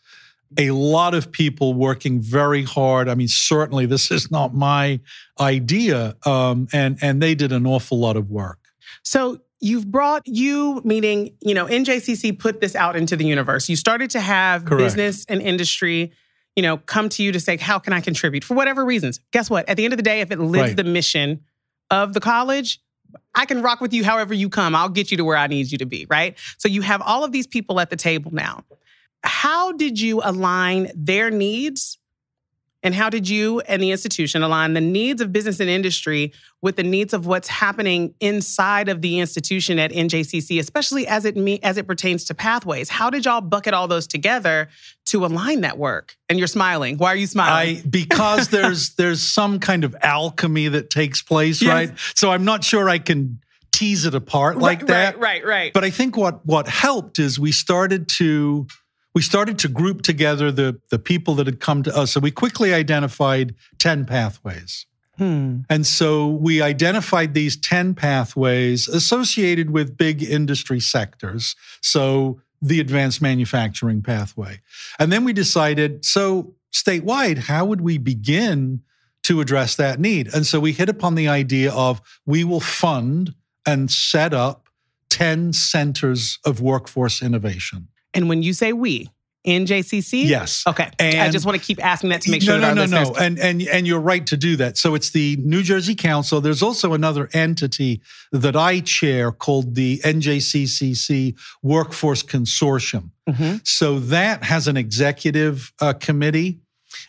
a 0.58 0.72
lot 0.72 1.13
of 1.13 1.32
people 1.32 1.74
working 1.74 2.20
very 2.22 2.63
hard. 2.63 3.08
I 3.08 3.15
mean, 3.15 3.27
certainly 3.27 3.86
this 3.86 4.10
is 4.10 4.32
not 4.32 4.53
my 4.53 5.00
idea, 5.39 6.15
um, 6.25 6.68
and 6.74 6.98
and 7.01 7.22
they 7.22 7.36
did 7.36 7.51
an 7.51 7.68
awful 7.68 8.00
lot 8.00 8.18
of 8.18 8.29
work. 8.29 8.60
So 9.03 9.41
you've 9.62 9.91
brought 9.91 10.24
you, 10.25 10.82
meaning, 10.84 11.36
you 11.41 11.53
know, 11.53 11.65
NJCC 11.65 12.38
put 12.38 12.62
this 12.62 12.75
out 12.75 12.96
into 12.96 13.15
the 13.15 13.25
universe. 13.25 13.70
You 13.70 13.75
started 13.75 14.10
to 14.12 14.20
have 14.20 14.65
Correct. 14.65 14.84
business 14.84 15.25
and 15.25 15.41
industry, 15.41 16.12
you 16.56 16.63
know, 16.63 16.77
come 16.77 17.10
to 17.10 17.24
you 17.24 17.32
to 17.32 17.39
say, 17.39 17.58
how 17.58 17.77
can 17.77 17.94
I 17.94 18.01
contribute 18.01 18.44
for 18.44 18.56
whatever 18.56 18.86
reasons? 18.86 19.20
Guess 19.32 19.50
what? 19.50 19.68
At 19.70 19.77
the 19.77 19.84
end 19.84 19.94
of 19.94 19.98
the 19.98 20.03
day, 20.03 20.22
if 20.22 20.32
it 20.32 20.39
lives 20.39 20.70
Right. 20.70 20.75
the 20.77 20.84
mission 20.84 21.41
of 21.91 22.13
the 22.13 22.20
college, 22.20 22.79
I 23.36 23.46
can 23.46 23.62
rock 23.62 23.82
with 23.82 23.94
you 23.94 24.04
however 24.04 24.34
you 24.34 24.50
come. 24.50 24.75
I'll 24.75 24.89
get 24.89 25.12
you 25.12 25.18
to 25.18 25.25
where 25.25 25.38
I 25.38 25.48
need 25.48 25.72
you 25.72 25.78
to 25.78 25.86
be, 25.86 26.06
right? 26.10 26.38
So 26.58 26.68
you 26.68 26.82
have 26.82 27.01
all 27.01 27.24
of 27.24 27.32
these 27.32 27.48
people 27.48 27.80
at 27.80 27.89
the 27.89 27.96
table 27.96 28.32
now. 28.34 28.63
How 29.24 29.72
did 29.72 30.00
you 30.00 30.22
align 30.24 30.92
their 30.96 31.30
needs? 31.30 31.98
And 32.82 32.96
how 32.96 33.10
did 33.10 33.28
you 33.28 33.60
and 33.62 33.84
the 33.84 33.92
institution 33.92 34.42
align 34.42 34.74
the 34.74 34.82
needs 34.82 35.20
of 35.20 35.34
business 35.34 35.60
and 35.60 35.70
industry 35.70 36.32
with 36.62 36.78
the 36.78 36.84
needs 36.84 37.13
of 37.13 37.25
what's 37.25 37.50
happening 37.50 38.13
inside 38.22 38.88
of 38.88 39.01
the 39.01 39.20
institution 39.20 39.80
at 39.80 39.92
NJCC, 39.92 40.60
especially 40.60 41.06
as 41.06 41.25
it 41.25 41.36
me, 41.36 41.60
as 41.62 41.78
it 41.78 41.88
pertains 41.88 42.24
to 42.25 42.34
pathways? 42.34 42.88
How 42.88 43.10
did 43.10 43.25
y'all 43.25 43.42
bucket 43.42 43.74
all 43.74 43.89
those 43.89 44.08
together 44.08 44.70
to 45.10 45.25
align 45.25 45.62
that 45.62 45.78
work? 45.78 46.16
And 46.28 46.38
you're 46.39 46.48
smiling. 46.48 46.98
Why 46.98 47.13
are 47.13 47.16
you 47.16 47.28
smiling? 47.28 47.78
I 47.78 47.88
because 47.88 48.48
there's 48.56 48.96
there's 48.96 49.22
some 49.22 49.60
kind 49.60 49.84
of 49.84 49.96
alchemy 50.01 50.68
that 50.70 50.89
takes 50.89 51.22
place, 51.22 51.62
Yes. 51.62 51.74
right? 51.74 52.00
So 52.16 52.32
I'm 52.32 52.46
not 52.46 52.63
sure 52.63 52.89
I 52.89 53.00
can 53.00 53.39
tease 53.72 54.06
it 54.06 54.16
apart 54.16 54.58
like 54.58 54.80
right, 54.80 54.88
that. 54.88 55.20
Right, 55.20 55.44
right, 55.44 55.46
right. 55.46 55.74
But 55.74 55.84
I 55.84 55.89
think 55.89 56.18
what 56.18 56.46
what 56.46 56.68
helped 56.68 57.20
is 57.20 57.39
we 57.39 57.51
started 57.51 58.08
to 58.18 58.68
we 59.16 59.22
started 59.22 59.60
to 59.60 59.68
group 59.68 60.01
together 60.01 60.51
the 60.51 60.80
the 60.89 61.00
people 61.00 61.36
that 61.36 61.48
had 61.48 61.60
come 61.60 61.84
to 61.84 61.96
us. 61.96 62.12
So 62.12 62.20
we 62.20 62.32
quickly 62.32 62.74
identified 62.74 63.56
10 63.78 64.06
pathways. 64.06 64.86
Hmm. 65.18 65.62
And 65.70 65.86
so 65.86 66.28
we 66.28 66.62
identified 66.62 67.34
these 67.34 67.58
10 67.58 67.94
pathways 67.94 68.88
associated 68.88 69.70
with 69.70 69.98
big 69.98 70.24
industry 70.24 70.80
sectors. 70.80 71.56
So 71.82 72.39
the 72.62 72.80
advanced 72.80 73.22
manufacturing 73.22 74.01
pathway. 74.01 74.62
And 74.98 75.12
then 75.12 75.24
we 75.24 75.34
decided 75.34 76.06
so 76.06 76.56
statewide, 76.74 77.38
how 77.39 77.66
would 77.66 77.82
we 77.82 77.98
begin 77.98 78.82
to 79.24 79.42
address 79.42 79.75
that 79.75 80.00
need? 80.00 80.34
And 80.34 80.46
so 80.46 80.60
we 80.60 80.72
hit 80.72 80.89
upon 80.89 81.16
the 81.16 81.28
idea 81.28 81.72
of 81.72 82.01
we 82.25 82.44
will 82.44 82.60
fund 82.60 83.34
and 83.66 83.89
set 83.92 84.34
up 84.34 84.70
10 85.10 85.54
centers 85.54 86.39
of 86.46 86.62
workforce 86.62 87.22
innovation. 87.22 87.88
And 88.13 88.30
when 88.30 88.44
you 88.44 88.54
say 88.54 88.74
we, 88.74 89.10
NJCC? 89.48 90.25
Yes. 90.25 90.63
Okay. 90.67 90.89
I 91.00 91.29
just 91.29 91.46
want 91.46 91.58
to 91.58 91.63
keep 91.63 91.84
asking 91.84 92.10
that 92.10 92.22
to 92.22 92.31
make 92.31 92.41
sure 92.41 92.55
no, 92.55 92.62
that 92.62 92.75
no, 92.75 92.81
our 92.81 92.88
no, 92.88 93.03
no, 93.12 93.15
and 93.15 93.39
and 93.39 93.62
and 93.62 93.88
you're 93.88 94.00
right 94.00 94.25
to 94.27 94.36
do 94.36 94.55
that. 94.58 94.77
So 94.77 94.96
it's 94.96 95.12
the 95.12 95.38
New 95.38 95.63
Jersey 95.63 95.96
Council. 95.96 96.41
There's 96.41 96.62
also 96.62 96.93
another 96.93 97.29
entity 97.34 98.01
that 98.31 98.55
I 98.55 98.81
chair 98.81 99.31
called 99.31 99.75
the 99.75 100.00
NJCCC 100.00 101.36
Workforce 101.63 102.22
Consortium. 102.22 103.12
Mhm. 103.29 103.65
So 103.65 104.00
that 104.00 104.43
has 104.43 104.67
an 104.67 104.75
executive 104.75 105.72
uh, 105.79 105.93
committee, 105.93 106.60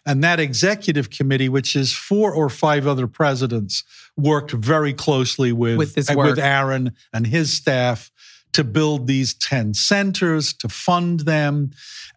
and 0.07 0.23
that 0.23 0.39
executive 0.39 1.11
committee, 1.11 1.49
which 1.49 1.75
is 1.75 1.93
four 1.93 2.33
or 2.33 2.49
five 2.49 2.87
other 2.87 3.09
presidents, 3.09 3.83
worked 4.17 4.53
very 4.53 4.93
closely 4.93 5.53
with 5.53 5.79
With 5.79 6.11
uh, 6.11 6.15
with 6.17 6.39
Aaron 6.39 6.93
and 7.13 7.27
his 7.27 7.53
staff 7.53 8.13
to 8.53 8.65
build 8.65 9.07
these 9.07 9.35
10 9.35 9.75
centers, 9.75 10.53
to 10.55 10.69
fund 10.69 11.21
them, 11.21 11.71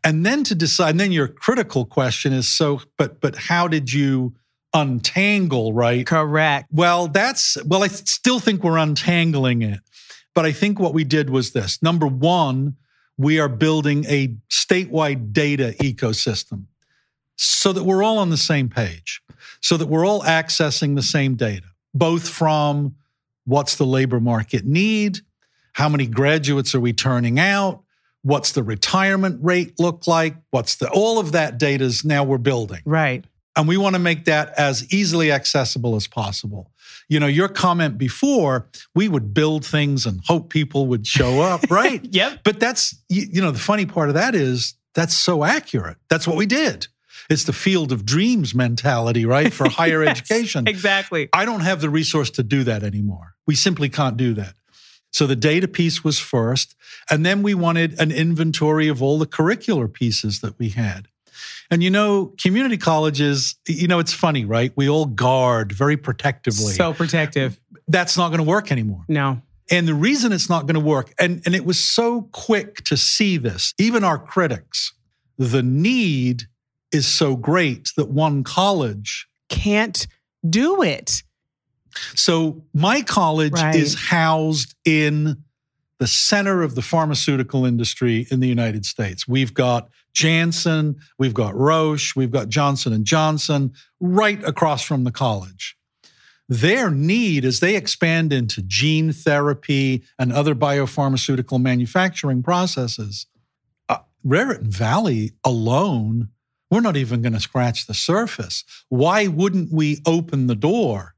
and 0.04 0.26
then 0.26 0.44
to 0.46 0.56
decide. 0.56 0.92
And 0.92 1.00
then 1.00 1.12
your 1.12 1.28
critical 1.28 1.86
question 1.86 2.34
is 2.34 2.48
so, 2.48 2.82
but 2.98 3.22
but 3.22 3.36
how 3.36 3.68
did 3.68 3.94
you 3.94 4.34
untangle, 4.74 5.74
right? 5.74 6.06
Correct. 6.06 6.68
Well, 6.72 7.08
that's 7.08 7.58
well, 7.66 7.84
I 7.84 7.88
still 7.88 8.40
think 8.40 8.64
we're 8.64 8.78
untangling 8.78 9.62
it. 9.62 9.80
But 10.34 10.46
I 10.46 10.52
think 10.52 10.80
what 10.80 10.94
we 10.94 11.04
did 11.04 11.30
was 11.30 11.52
this. 11.52 11.82
Number 11.82 12.08
one, 12.08 12.76
we 13.18 13.40
are 13.40 13.50
building 13.50 14.06
a 14.08 14.36
statewide 14.50 15.32
data 15.32 15.76
ecosystem 15.80 16.66
so 17.36 17.72
that 17.72 17.84
we're 17.84 18.04
all 18.04 18.18
on 18.18 18.30
the 18.30 18.38
same 18.38 18.70
page, 18.70 19.22
so 19.62 19.78
that 19.78 19.88
we're 19.88 20.06
all 20.06 20.22
accessing 20.22 20.96
the 20.96 21.04
same 21.04 21.36
data, 21.36 21.68
both 21.94 22.28
from 22.28 22.96
what's 23.46 23.76
the 23.76 23.86
labor 23.86 24.20
market 24.20 24.66
need, 24.66 25.20
how 25.74 25.90
many 25.90 26.08
graduates 26.08 26.74
are 26.74 26.80
we 26.80 26.94
turning 26.94 27.40
out, 27.40 27.84
what's 28.22 28.52
the 28.54 28.64
retirement 28.64 29.40
rate 29.44 29.80
look 29.80 30.08
like, 30.08 30.36
what's 30.52 30.76
the 30.76 30.90
all 30.90 31.20
of 31.20 31.34
that 31.34 31.58
data 31.58 31.84
is 31.84 32.04
now 32.04 32.24
we're 32.24 32.38
building. 32.38 32.82
Right. 32.86 33.26
And 33.56 33.68
we 33.68 33.78
want 33.78 33.96
to 33.96 34.00
make 34.00 34.26
that 34.26 34.54
as 34.58 34.92
easily 34.92 35.32
accessible 35.32 35.96
as 35.96 36.08
possible. 36.08 36.72
You 37.08 37.20
know, 37.20 37.28
your 37.28 37.48
comment 37.48 37.98
before, 37.98 38.68
we 38.96 39.08
would 39.08 39.34
build 39.34 39.64
things 39.64 40.06
and 40.08 40.22
hope 40.26 40.50
people 40.50 40.88
would 40.88 41.06
show 41.06 41.42
up, 41.42 41.62
right? 41.70 42.04
Yep. 42.04 42.40
But 42.44 42.60
that's, 42.60 42.96
you, 43.10 43.42
know, 43.42 43.52
the 43.52 43.60
funny 43.60 43.86
part 43.86 44.10
of 44.10 44.16
that 44.16 44.34
is 44.34 44.76
that's 44.96 45.14
so 45.14 45.44
accurate. 45.44 45.98
That's 46.10 46.28
what 46.28 46.38
we 46.38 46.48
did. 46.48 46.88
It's 47.30 47.44
the 47.44 47.54
field 47.54 47.92
of 47.92 48.06
dreams 48.06 48.56
mentality, 48.56 49.26
right? 49.26 49.54
For 49.54 49.70
higher 49.70 50.04
Yes, 50.04 50.18
education. 50.18 50.68
Exactly. 50.68 51.30
I 51.32 51.46
don't 51.46 51.62
have 51.62 51.82
the 51.82 51.90
resource 51.90 52.30
to 52.32 52.44
do 52.44 52.64
that 52.64 52.84
anymore. 52.84 53.36
We 53.46 53.56
simply 53.56 53.90
can't 53.90 54.18
do 54.18 54.34
that. 54.34 54.56
So 55.14 55.28
the 55.28 55.36
data 55.36 55.68
piece 55.68 56.04
was 56.04 56.20
first. 56.20 56.76
And 57.10 57.26
then 57.26 57.44
we 57.44 57.54
wanted 57.54 58.00
an 58.00 58.12
inventory 58.12 58.88
of 58.88 59.02
all 59.02 59.18
the 59.18 59.28
curricular 59.28 59.92
pieces 59.92 60.42
that 60.42 60.58
we 60.60 60.70
had. 60.70 61.08
And 61.72 61.82
you 61.82 61.90
know, 61.90 62.34
community 62.42 62.78
colleges, 62.78 63.56
you 63.68 63.88
know, 63.88 64.00
it's 64.00 64.14
funny, 64.14 64.44
right? 64.46 64.74
We 64.76 64.90
all 64.90 65.06
guard 65.06 65.72
very 65.72 65.98
protectively. 65.98 66.74
So 66.74 66.94
protective. 66.94 67.60
That's 67.88 68.18
not 68.18 68.30
going 68.30 68.40
to 68.40 68.48
work 68.48 68.72
anymore. 68.72 69.06
No. 69.08 69.42
And 69.72 69.88
the 69.88 69.94
reason 69.94 70.32
it's 70.32 70.50
not 70.50 70.66
going 70.68 70.76
to 70.76 70.80
work, 70.80 71.14
and, 71.20 71.42
and 71.46 71.56
it 71.56 71.66
was 71.66 71.84
so 71.84 72.24
quick 72.32 72.84
to 72.86 72.98
see 72.98 73.38
this, 73.38 73.74
even 73.78 74.04
our 74.04 74.18
critics, 74.18 74.94
the 75.38 75.64
need 75.64 76.44
is 76.92 77.08
so 77.08 77.36
great 77.36 77.92
that 77.98 78.10
one 78.10 78.44
college 78.44 79.28
Can't 79.50 80.06
do 80.48 80.82
it. 80.82 81.24
So 82.16 82.64
my 82.74 83.02
college 83.02 83.54
Right. 83.54 83.76
is 83.76 83.96
housed 83.96 84.76
in 84.86 85.44
the 86.00 86.08
center 86.08 86.62
of 86.64 86.76
the 86.76 86.82
pharmaceutical 86.82 87.66
industry 87.66 88.28
in 88.30 88.40
the 88.40 88.48
United 88.48 88.86
States. 88.86 89.28
We've 89.28 89.54
got 89.54 89.90
Janssen, 90.14 90.98
we've 91.18 91.34
got 91.34 91.56
Roche, 91.56 92.16
we've 92.16 92.32
got 92.32 92.50
Johnson 92.50 92.94
and 92.94 93.06
Johnson 93.06 93.72
right 94.00 94.44
across 94.44 94.84
from 94.84 95.06
the 95.06 95.12
college. 95.12 95.78
Their 96.50 96.92
need 96.92 97.46
as 97.46 97.62
they 97.62 97.76
expand 97.76 98.34
into 98.34 98.62
gene 98.62 99.14
therapy 99.14 100.04
and 100.20 100.34
other 100.34 100.54
biopharmaceutical 100.54 101.62
manufacturing 101.62 102.44
processes, 102.44 103.28
uh, 103.88 104.00
Raritan 104.24 104.70
Valley 104.72 105.32
alone, 105.44 106.30
we're 106.70 106.82
not 106.82 106.98
even 106.98 107.22
going 107.22 107.34
to 107.34 107.40
scratch 107.40 107.88
the 107.88 107.94
surface. 107.94 108.64
Why 108.90 109.28
wouldn't 109.28 109.72
we 109.72 110.02
open 110.06 110.48
the 110.48 110.56
door 110.56 111.16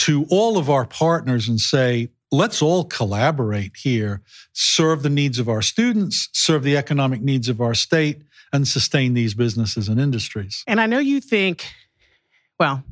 to 0.00 0.26
all 0.30 0.56
of 0.56 0.70
our 0.70 0.86
partners 0.86 1.48
and 1.48 1.60
say, 1.60 2.08
let's 2.32 2.62
all 2.62 2.84
collaborate 2.84 3.72
here, 3.76 4.22
serve 4.52 5.02
the 5.02 5.10
needs 5.10 5.38
of 5.38 5.48
our 5.48 5.60
students, 5.60 6.28
serve 6.32 6.62
the 6.62 6.76
economic 6.76 7.20
needs 7.20 7.48
of 7.48 7.60
our 7.60 7.74
state, 7.74 8.22
and 8.52 8.66
sustain 8.66 9.14
these 9.14 9.34
businesses 9.34 9.88
and 9.88 10.00
industries. 10.00 10.64
And 10.66 10.80
I 10.80 10.86
know 10.86 10.98
you 10.98 11.20
think, 11.20 11.66
well, 12.58 12.82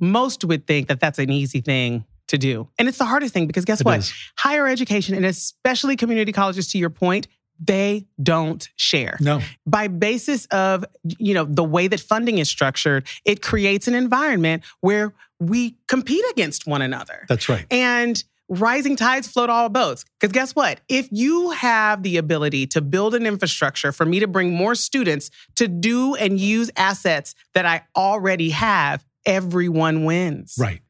most 0.00 0.44
would 0.44 0.66
think 0.66 0.88
that 0.88 1.00
that's 1.00 1.18
an 1.18 1.30
easy 1.30 1.60
thing 1.60 2.04
to 2.28 2.38
do. 2.38 2.68
And 2.78 2.88
it's 2.88 2.98
the 2.98 3.04
hardest 3.04 3.34
thing 3.34 3.46
because 3.46 3.64
guess 3.64 3.80
It 3.80 3.86
what? 3.86 3.98
is. 3.98 4.12
Higher 4.38 4.66
education 4.66 5.14
and 5.14 5.26
especially 5.26 5.96
community 5.96 6.32
colleges, 6.32 6.68
to 6.68 6.78
your 6.78 6.90
point, 6.90 7.28
they 7.60 8.06
don't 8.20 8.68
share. 8.76 9.16
No, 9.20 9.40
By 9.66 9.88
basis 9.88 10.46
of, 10.46 10.84
you 11.04 11.34
know, 11.34 11.44
the 11.44 11.62
way 11.62 11.86
that 11.86 12.00
funding 12.00 12.38
is 12.38 12.48
structured, 12.48 13.06
it 13.24 13.42
creates 13.42 13.86
an 13.86 13.94
environment 13.94 14.64
where 14.80 15.12
we 15.48 15.76
compete 15.88 16.24
against 16.32 16.66
one 16.66 16.82
another. 16.82 17.24
that's 17.28 17.48
right. 17.48 17.66
And 17.70 18.22
rising 18.48 18.94
tides 18.94 19.26
float 19.26 19.48
all 19.48 19.68
boats. 19.70 20.04
Because 20.20 20.32
guess 20.32 20.54
what? 20.54 20.80
If 20.88 21.08
you 21.10 21.50
have 21.50 22.02
the 22.02 22.18
ability 22.18 22.66
to 22.68 22.80
build 22.82 23.14
an 23.14 23.24
infrastructure 23.26 23.90
for 23.90 24.04
me 24.04 24.20
to 24.20 24.26
bring 24.26 24.52
more 24.52 24.74
students 24.74 25.30
to 25.56 25.66
do 25.66 26.14
and 26.14 26.38
use 26.38 26.70
assets 26.76 27.34
that 27.54 27.64
I 27.64 27.82
already 27.96 28.50
have, 28.50 29.04
everyone 29.24 30.04
wins. 30.04 30.56
Right. 30.58 30.80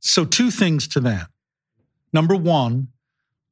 So, 0.00 0.24
two 0.24 0.50
things 0.50 0.88
to 0.88 1.00
that. 1.00 1.28
Number 2.12 2.34
one, 2.36 2.88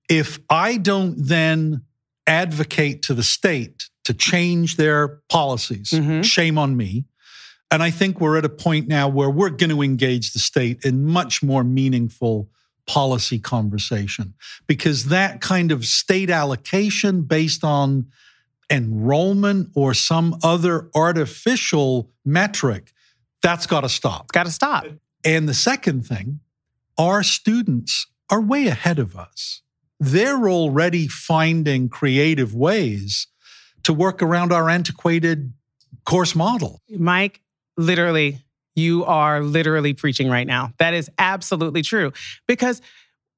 if 0.09 0.39
I 0.51 0.77
don't 0.77 1.15
then 1.17 1.83
advocate 2.27 3.03
to 3.03 3.15
the 3.15 3.23
state 3.23 3.89
to 4.05 4.13
change 4.13 4.77
their 4.77 5.21
policies, 5.29 5.91
Mhm. 5.91 6.25
shame 6.25 6.59
on 6.59 6.77
me. 6.77 7.05
And 7.73 7.83
I 7.83 7.91
think 7.91 8.21
we're 8.21 8.37
at 8.37 8.45
a 8.45 8.51
point 8.51 8.87
now 8.87 9.09
where 9.09 9.31
we're 9.31 9.49
going 9.49 9.71
to 9.71 9.81
engage 9.81 10.35
the 10.35 10.39
state 10.39 10.85
in 10.85 11.07
much 11.07 11.43
more 11.43 11.65
meaningful 11.65 12.51
policy 12.87 13.39
conversation 13.39 14.35
because 14.67 15.07
that 15.07 15.41
kind 15.41 15.73
of 15.73 15.87
state 15.87 16.29
allocation 16.29 17.23
based 17.23 17.65
on 17.65 18.09
enrollment 18.69 19.71
or 19.75 19.95
some 19.95 20.37
other 20.43 20.91
artificial 20.95 22.11
metric, 22.27 22.93
that's 23.41 23.67
got 23.67 23.81
to 23.81 23.89
stop. 23.89 24.33
Got 24.33 24.45
to 24.45 24.53
stop. 24.53 24.85
And 25.25 25.49
the 25.49 25.55
second 25.55 26.07
thing, 26.07 26.41
our 26.99 27.23
students 27.23 28.07
are 28.29 28.41
way 28.43 28.67
ahead 28.67 28.99
of 28.99 29.17
us. 29.17 29.63
They're 29.99 30.47
already 30.47 31.09
finding 31.09 31.89
creative 31.89 32.55
ways 32.55 33.29
to 33.85 33.95
work 33.95 34.21
around 34.21 34.53
our 34.53 34.69
antiquated 34.69 35.55
course 36.05 36.35
model. 36.35 36.83
Mike, 36.91 37.41
literally, 37.77 38.39
you 38.75 39.05
are 39.05 39.43
literally 39.43 39.93
preaching 39.93 40.29
right 40.29 40.47
now. 40.47 40.73
That 40.79 40.95
is 40.95 41.11
absolutely 41.19 41.83
true. 41.83 42.13
Because 42.47 42.81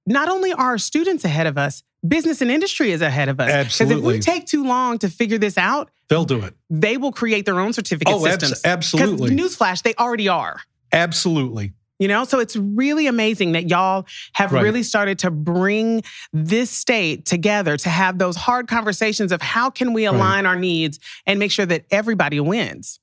not 0.07 0.29
only 0.29 0.53
are 0.53 0.71
our 0.71 0.79
students 0.79 1.25
ahead 1.25 1.47
of 1.47 1.57
us, 1.59 1.83
business 2.07 2.43
and 2.43 2.51
industry 2.51 2.93
is 2.93 3.01
ahead 3.01 3.29
of 3.29 3.41
us. 3.41 3.79
Because 3.79 3.91
if 3.91 4.01
we 4.01 4.19
take 4.21 4.47
too 4.47 4.65
long 4.65 4.99
to 4.99 5.09
figure 5.09 5.39
this 5.39 5.57
out, 5.57 5.91
They'll 6.09 6.27
do 6.27 6.41
it. 6.43 6.55
they 6.69 6.97
will 6.99 7.13
create 7.13 7.47
their 7.47 7.59
own 7.59 7.73
certificate 7.73 8.13
Oh, 8.15 8.27
abs- 8.27 8.35
systems. 8.35 8.51
'Cause 8.61 8.65
absolutely. 8.65 9.31
Newsflash, 9.31 9.83
they 9.83 9.95
already 9.95 10.29
are. 10.29 10.61
Absolutely. 10.93 11.73
You 11.99 12.09
know, 12.09 12.25
so 12.25 12.41
it's 12.41 12.57
really 12.57 13.07
amazing 13.07 13.53
that 13.53 13.71
y'all 13.71 14.05
have 14.35 14.53
Right. 14.53 14.63
really 14.63 14.83
started 14.83 15.19
to 15.21 15.31
bring 15.31 16.03
this 16.33 16.71
state 16.71 17.25
together 17.25 17.77
to 17.79 17.89
have 17.89 18.19
those 18.19 18.37
hard 18.37 18.69
conversations 18.69 19.33
of 19.33 19.41
how 19.41 19.71
can 19.71 19.93
we 19.93 20.07
Right. 20.07 20.15
align 20.15 20.45
our 20.47 20.57
needs 20.57 20.99
and 21.25 21.39
make 21.39 21.53
sure 21.53 21.67
that 21.67 21.85
everybody 21.91 22.39
wins. 22.41 22.99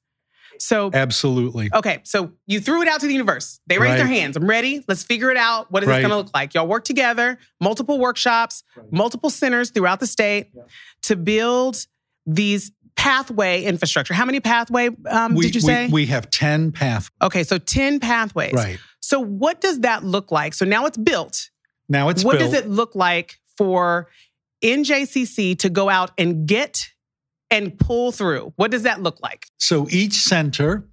So, 0.61 0.91
Absolutely. 0.93 1.71
okay, 1.73 2.01
so 2.03 2.33
you 2.45 2.59
threw 2.59 2.83
it 2.83 2.87
out 2.87 2.99
to 3.01 3.07
the 3.07 3.13
universe. 3.13 3.59
They 3.65 3.79
raised 3.79 3.97
their 3.97 4.05
hands. 4.05 4.37
I'm 4.37 4.45
ready. 4.47 4.83
Let's 4.87 5.01
figure 5.01 5.31
it 5.31 5.37
out. 5.37 5.71
What 5.71 5.81
is 5.81 5.89
Right. 5.89 5.95
this 5.97 6.01
going 6.07 6.11
to 6.11 6.17
look 6.17 6.29
like? 6.35 6.53
Y'all 6.53 6.67
work 6.67 6.83
together, 6.83 7.39
multiple 7.59 7.97
workshops, 7.97 8.63
multiple 8.91 9.31
centers 9.31 9.71
throughout 9.71 9.99
the 9.99 10.05
state 10.05 10.51
to 11.03 11.15
build 11.15 11.87
these 12.27 12.71
pathway 12.95 13.63
infrastructure. 13.63 14.13
How 14.13 14.25
many 14.25 14.39
pathway 14.39 14.89
um, 15.09 15.33
we, 15.33 15.45
did 15.45 15.55
you 15.55 15.61
say? 15.61 15.87
We, 15.87 16.05
have 16.05 16.29
10 16.29 16.73
pathways. 16.73 17.09
okay, 17.23 17.43
so 17.43 17.57
10 17.57 17.99
pathways. 17.99 18.53
Right. 18.53 18.77
So 18.99 19.19
what 19.19 19.61
does 19.61 19.79
that 19.79 20.03
look 20.03 20.31
like? 20.31 20.53
So 20.53 20.65
now 20.65 20.85
it's 20.85 20.97
built. 20.97 21.49
Now 21.89 22.09
it's 22.09 22.23
what 22.23 22.37
built. 22.37 22.51
does 22.51 22.59
it 22.59 22.69
look 22.69 22.93
like 22.93 23.39
for 23.57 24.09
NJCC 24.63 25.57
to 25.57 25.69
go 25.69 25.89
out 25.89 26.11
and 26.19 26.45
get 26.47 26.90
and 27.51 27.77
pull 27.77 28.11
through? 28.11 28.53
What 28.55 28.71
does 28.71 28.83
that 28.83 29.03
look 29.03 29.21
like? 29.21 29.45
So 29.59 29.87
each 29.91 30.13
center, 30.13 30.87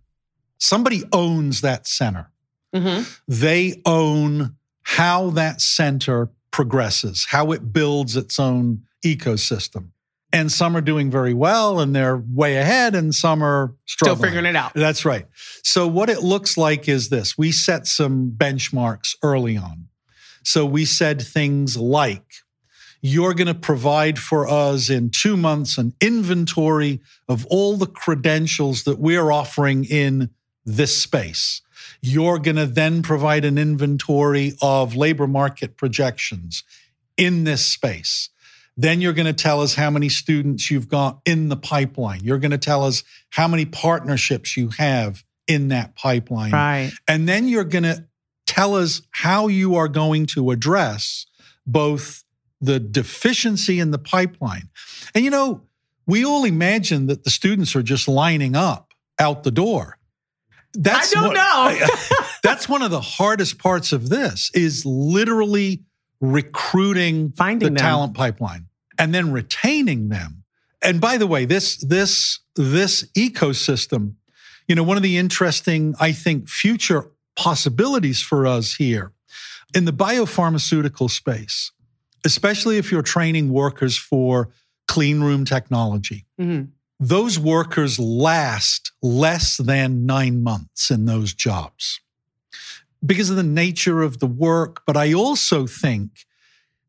somebody 0.59 1.05
owns 1.12 1.62
that 1.62 1.87
center. 1.87 2.31
Mm-hmm. 2.75 3.05
They 3.27 3.81
own 3.87 4.57
how 4.83 5.31
that 5.31 5.61
center 5.61 6.31
progresses, 6.50 7.27
how 7.31 7.53
it 7.53 7.73
builds 7.73 8.17
its 8.17 8.38
own 8.38 8.83
ecosystem. 9.05 9.91
And 10.31 10.53
some 10.53 10.77
are 10.77 10.83
doing 10.83 11.11
very 11.11 11.33
well 11.33 11.81
and 11.81 11.97
they're 11.97 12.19
way 12.19 12.57
ahead, 12.57 12.95
and 12.95 13.15
some 13.15 13.43
are 13.43 13.75
Still 13.87 14.15
figuring 14.15 14.45
it 14.45 14.57
out. 14.57 14.75
That's 14.75 15.07
right. 15.07 15.27
So, 15.62 15.87
what 15.87 16.11
it 16.11 16.23
looks 16.23 16.59
like 16.59 16.87
is 16.87 17.09
this 17.09 17.38
we 17.38 17.50
set 17.50 17.87
some 17.87 18.33
benchmarks 18.37 19.15
early 19.23 19.57
on. 19.57 19.88
So, 20.45 20.67
we 20.67 20.85
said 20.85 21.23
things 21.23 21.79
like, 21.79 22.27
you're 23.00 23.35
going 23.35 23.47
to 23.47 23.55
provide 23.55 24.19
for 24.19 24.49
us 24.49 24.90
in 24.90 25.11
two 25.11 25.37
months 25.37 25.78
an 25.78 25.95
inventory 26.00 27.00
of 27.28 27.47
all 27.47 27.76
the 27.76 27.87
credentials 27.87 28.85
that 28.85 28.99
we're 28.99 29.31
offering 29.31 29.85
in 29.85 30.31
this 30.64 31.00
space. 31.00 31.62
You're 32.00 32.38
going 32.38 32.57
to 32.57 32.67
then 32.67 33.02
provide 33.02 33.45
an 33.45 33.59
inventory 33.59 34.55
of 34.61 34.97
labor 34.97 35.26
market 35.26 35.76
projections 35.76 36.64
in 37.17 37.45
this 37.45 37.67
space. 37.67 38.31
Then 38.76 39.00
you're 39.00 39.12
going 39.12 39.26
to 39.26 39.33
tell 39.33 39.61
us 39.61 39.75
how 39.75 39.90
many 39.90 40.09
students 40.09 40.71
you've 40.71 40.89
got 40.89 41.21
in 41.25 41.49
the 41.49 41.56
pipeline. 41.56 42.21
You're 42.23 42.39
going 42.39 42.52
to 42.52 42.58
tell 42.58 42.84
us 42.84 43.02
how 43.30 43.49
many 43.49 43.65
partnerships 43.65 44.56
you 44.56 44.69
have 44.78 45.25
in 45.49 45.69
that 45.69 45.97
pipeline. 45.97 46.52
Right. 46.52 46.93
And 47.08 47.28
then 47.28 47.49
you're 47.49 47.65
going 47.65 47.84
to 47.84 48.04
tell 48.47 48.76
us 48.76 49.02
how 49.11 49.49
you 49.49 49.75
are 49.75 49.89
going 49.89 50.26
to 50.26 50.52
address 50.52 51.26
both 51.67 52.23
the 52.60 52.80
deficiency 52.80 53.78
in 53.80 53.90
the 53.90 53.99
pipeline. 53.99 54.68
And 55.14 55.25
you 55.25 55.30
know, 55.30 55.62
we 56.06 56.25
all 56.25 56.44
imagine 56.44 57.06
that 57.06 57.25
the 57.25 57.30
students 57.30 57.76
are 57.76 57.82
just 57.82 58.08
lining 58.08 58.56
up 58.56 58.92
out 59.18 59.42
the 59.42 59.50
door. 59.50 59.99
That's 60.75 61.16
I 61.16 61.21
don't 61.21 61.34
what- 61.34 61.80
know. 61.80 62.26
that's 62.42 62.68
one 62.68 62.82
of 62.82 62.90
the 62.90 63.00
hardest 63.00 63.58
parts 63.58 63.92
of 63.92 64.08
this 64.08 64.50
is 64.54 64.84
literally 64.86 65.82
recruiting 66.21 67.32
Finding 67.32 67.58
the 67.68 67.71
them. 67.71 67.76
talent 67.76 68.14
pipeline 68.14 68.66
and 68.99 69.14
then 69.14 69.32
retaining 69.32 70.08
them. 70.08 70.44
And 70.82 71.00
by 71.00 71.16
the 71.18 71.26
way, 71.26 71.44
this 71.44 71.76
this 71.78 72.40
this 72.54 73.04
ecosystem, 73.16 74.14
you 74.66 74.75
know, 74.75 74.82
one 74.82 74.97
of 74.97 75.02
the 75.02 75.16
interesting, 75.16 75.94
I 76.00 76.12
think, 76.12 76.49
future 76.49 77.10
possibilities 77.36 78.21
for 78.23 78.47
us 78.47 78.75
here 78.75 79.12
in 79.75 79.84
the 79.84 79.92
biopharmaceutical 79.92 81.10
space, 81.10 81.73
especially 82.25 82.78
if 82.78 82.91
you're 82.91 83.02
training 83.02 83.50
workers 83.52 83.97
for 83.97 84.49
clean 84.87 85.21
room 85.21 85.45
technology 85.45 86.25
Mhm. 86.41 86.69
those 87.00 87.39
workers 87.39 87.99
last 87.99 88.93
less 89.02 89.57
than 89.57 90.07
nine 90.07 90.43
months 90.43 90.91
in 90.91 91.04
those 91.07 91.33
jobs 91.35 92.00
because 93.04 93.31
of 93.31 93.37
the 93.37 93.43
nature 93.45 94.02
of 94.02 94.19
the 94.19 94.26
work. 94.26 94.83
But 94.87 94.97
I 94.97 95.13
also 95.13 95.67
think 95.69 96.26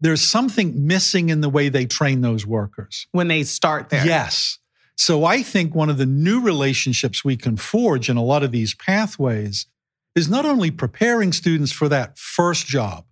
there's 0.02 0.28
something 0.28 0.88
missing 0.88 1.30
in 1.30 1.42
the 1.42 1.50
way 1.50 1.70
they 1.70 1.86
train 1.86 2.22
those 2.22 2.46
workers. 2.48 3.06
When 3.12 3.28
they 3.28 3.44
start 3.44 3.90
there. 3.90 4.06
Yes. 4.06 4.58
So 4.98 5.24
I 5.26 5.44
think 5.44 5.76
one 5.76 5.90
of 5.90 5.98
the 5.98 6.06
new 6.08 6.42
relationships 6.42 7.24
we 7.24 7.38
can 7.38 7.58
forge 7.58 8.10
in 8.10 8.18
a 8.18 8.24
lot 8.24 8.42
of 8.44 8.52
these 8.52 8.74
pathways 8.74 9.68
is 10.16 10.28
not 10.28 10.46
only 10.46 10.72
preparing 10.72 11.32
students 11.32 11.72
for 11.72 11.88
that 11.90 12.18
first 12.18 12.66
job, 12.66 13.06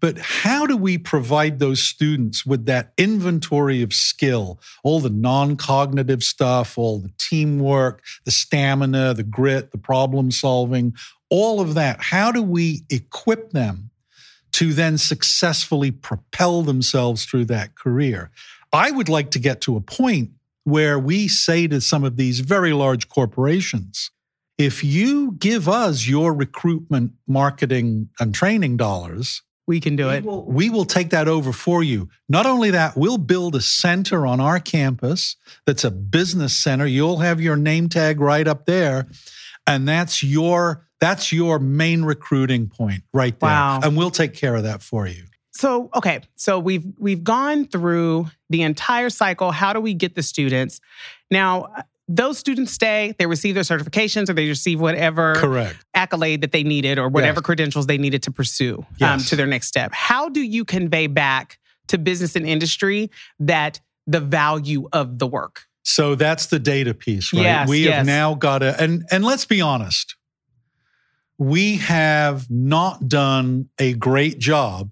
but 0.00 0.18
how 0.18 0.66
do 0.66 0.76
we 0.76 0.98
provide 0.98 1.58
those 1.58 1.82
students 1.82 2.44
with 2.44 2.66
that 2.66 2.92
inventory 2.98 3.82
of 3.82 3.92
skill, 3.92 4.60
all 4.84 5.00
the 5.00 5.10
non 5.10 5.56
cognitive 5.56 6.22
stuff, 6.22 6.76
all 6.76 6.98
the 6.98 7.12
teamwork, 7.18 8.02
the 8.24 8.30
stamina, 8.30 9.14
the 9.14 9.22
grit, 9.22 9.70
the 9.72 9.78
problem 9.78 10.30
solving, 10.30 10.94
all 11.30 11.60
of 11.60 11.74
that? 11.74 12.00
How 12.00 12.30
do 12.30 12.42
we 12.42 12.82
equip 12.90 13.50
them 13.50 13.90
to 14.52 14.72
then 14.72 14.98
successfully 14.98 15.90
propel 15.90 16.62
themselves 16.62 17.24
through 17.24 17.46
that 17.46 17.74
career? 17.74 18.30
I 18.72 18.90
would 18.90 19.08
like 19.08 19.30
to 19.32 19.38
get 19.38 19.60
to 19.62 19.76
a 19.76 19.80
point 19.80 20.30
where 20.64 20.98
we 20.98 21.28
say 21.28 21.66
to 21.68 21.80
some 21.80 22.04
of 22.04 22.16
these 22.16 22.40
very 22.40 22.72
large 22.72 23.08
corporations, 23.08 24.10
if 24.58 24.82
you 24.82 25.32
give 25.32 25.68
us 25.68 26.06
your 26.06 26.34
recruitment, 26.34 27.12
marketing, 27.26 28.08
and 28.18 28.34
training 28.34 28.76
dollars, 28.76 29.42
We 29.66 29.80
can 29.80 29.96
do 29.96 30.06
we 30.06 30.14
it. 30.14 30.24
will, 30.24 30.44
we 30.44 30.70
will 30.70 30.84
take 30.84 31.10
that 31.10 31.26
over 31.26 31.52
for 31.52 31.82
you. 31.82 32.08
Not 32.28 32.46
only 32.46 32.70
that, 32.70 32.96
we'll 32.96 33.18
build 33.18 33.56
a 33.56 33.60
center 33.60 34.26
on 34.26 34.40
our 34.40 34.60
campus 34.60 35.36
that's 35.66 35.82
a 35.82 35.90
business 35.90 36.56
center. 36.56 36.86
You'll 36.86 37.18
have 37.18 37.40
your 37.40 37.56
name 37.56 37.88
tag 37.88 38.20
right 38.20 38.46
up 38.46 38.66
there, 38.66 39.08
and 39.66 39.88
that's 39.88 40.22
your 40.22 40.86
that's 41.00 41.32
your 41.32 41.58
main 41.58 42.04
recruiting 42.04 42.68
point 42.68 43.02
right 43.12 43.38
there. 43.38 43.50
Wow. 43.50 43.80
And 43.82 43.96
we'll 43.96 44.10
take 44.10 44.34
care 44.34 44.54
of 44.54 44.62
that 44.62 44.82
for 44.82 45.06
you. 45.06 45.24
So, 45.50 45.90
okay, 45.94 46.20
so 46.36 46.58
we've 46.58 46.86
we've 46.98 47.24
gone 47.24 47.66
through 47.66 48.30
the 48.50 48.62
entire 48.62 49.10
cycle. 49.10 49.52
How 49.52 49.72
do 49.72 49.80
we 49.80 49.94
get 49.94 50.14
the 50.14 50.22
students? 50.22 50.80
Now, 51.30 51.74
those 52.08 52.38
students 52.38 52.72
stay, 52.72 53.14
they 53.18 53.26
receive 53.26 53.54
their 53.54 53.64
certifications 53.64 54.28
or 54.28 54.34
they 54.34 54.48
receive 54.48 54.80
whatever 54.80 55.34
Correct. 55.34 55.84
accolade 55.94 56.40
that 56.42 56.52
they 56.52 56.62
needed 56.62 56.98
or 56.98 57.08
whatever 57.08 57.38
Yes. 57.38 57.44
credentials 57.46 57.86
they 57.86 57.98
needed 57.98 58.22
to 58.24 58.30
pursue 58.30 58.86
um, 59.00 59.18
to 59.20 59.36
their 59.36 59.46
next 59.46 59.66
step. 59.66 59.92
How 59.92 60.28
do 60.28 60.40
you 60.40 60.64
convey 60.64 61.08
back 61.08 61.58
to 61.88 61.98
business 61.98 62.36
and 62.36 62.46
industry 62.46 63.10
that 63.40 63.80
the 64.06 64.20
value 64.20 64.88
of 64.92 65.18
the 65.18 65.26
work? 65.26 65.62
So 65.82 66.14
that's 66.14 66.46
the 66.46 66.58
data 66.58 66.94
piece, 66.94 67.32
right? 67.32 67.42
Yes, 67.42 67.68
we 67.68 67.84
yes. 67.84 67.94
have 67.94 68.06
now 68.06 68.34
got 68.34 68.58
to, 68.58 68.80
and 68.80 69.04
and 69.10 69.24
let's 69.24 69.44
be 69.44 69.60
honest, 69.60 70.16
we 71.38 71.76
have 71.76 72.50
not 72.50 73.08
done 73.08 73.68
a 73.78 73.94
great 73.94 74.38
job 74.38 74.90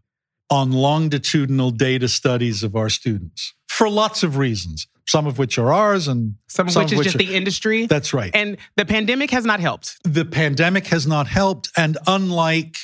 on 0.50 0.72
longitudinal 0.72 1.70
data 1.70 2.06
studies 2.06 2.62
of 2.62 2.76
our 2.76 2.88
students 2.88 3.54
for 3.76 3.88
lots 3.88 4.22
of 4.22 4.36
reasons. 4.36 4.86
Some 5.06 5.26
of 5.26 5.38
which 5.38 5.58
are 5.58 5.70
ours, 5.72 6.08
and 6.08 6.36
Some 6.48 6.66
of 6.68 6.72
Some 6.72 6.84
which 6.84 6.92
of 6.92 6.94
is 6.94 6.98
which 6.98 7.04
just 7.12 7.16
are- 7.16 7.18
the 7.26 7.34
industry. 7.36 7.86
that's 7.86 8.14
right. 8.14 8.30
and 8.34 8.56
the 8.76 8.86
pandemic 8.86 9.30
has 9.32 9.44
not 9.44 9.60
helped. 9.60 9.96
the 10.04 10.24
pandemic 10.24 10.86
has 10.86 11.06
not 11.06 11.26
helped, 11.26 11.68
and 11.76 11.98
unlike 12.06 12.76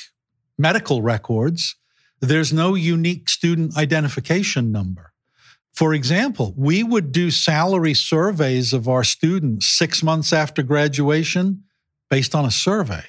medical 0.57 1.01
records, 1.01 1.75
There's 2.23 2.53
no 2.53 2.75
unique 2.75 3.29
student 3.29 3.75
identification 3.75 4.71
number. 4.71 5.11
For 5.73 5.91
example, 5.95 6.53
we 6.55 6.83
would 6.83 7.11
do 7.11 7.31
salary 7.31 7.95
surveys 7.95 8.71
of 8.73 8.87
our 8.87 9.03
students 9.03 9.65
six 9.65 10.03
months 10.03 10.31
after 10.31 10.61
graduation 10.61 11.63
based 12.11 12.35
on 12.35 12.45
a 12.45 12.51
survey. 12.51 13.05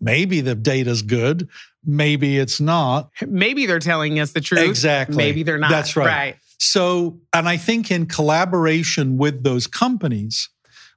Maybe 0.00 0.40
the 0.40 0.54
data's 0.54 1.02
good, 1.02 1.48
maybe 1.84 2.38
it's 2.38 2.60
not. 2.60 3.10
Maybe 3.26 3.66
they're 3.66 3.78
telling 3.78 4.18
us 4.18 4.32
the 4.32 4.40
truth. 4.40 4.62
Exactly. 4.68 5.16
Maybe 5.16 5.42
they're 5.42 5.58
not. 5.58 5.70
That's 5.70 5.94
right. 5.94 6.06
Right. 6.06 6.36
So, 6.64 7.20
and 7.32 7.48
I 7.48 7.56
think 7.56 7.90
in 7.90 8.06
collaboration 8.06 9.16
with 9.18 9.42
those 9.44 9.66
companies, 9.66 10.48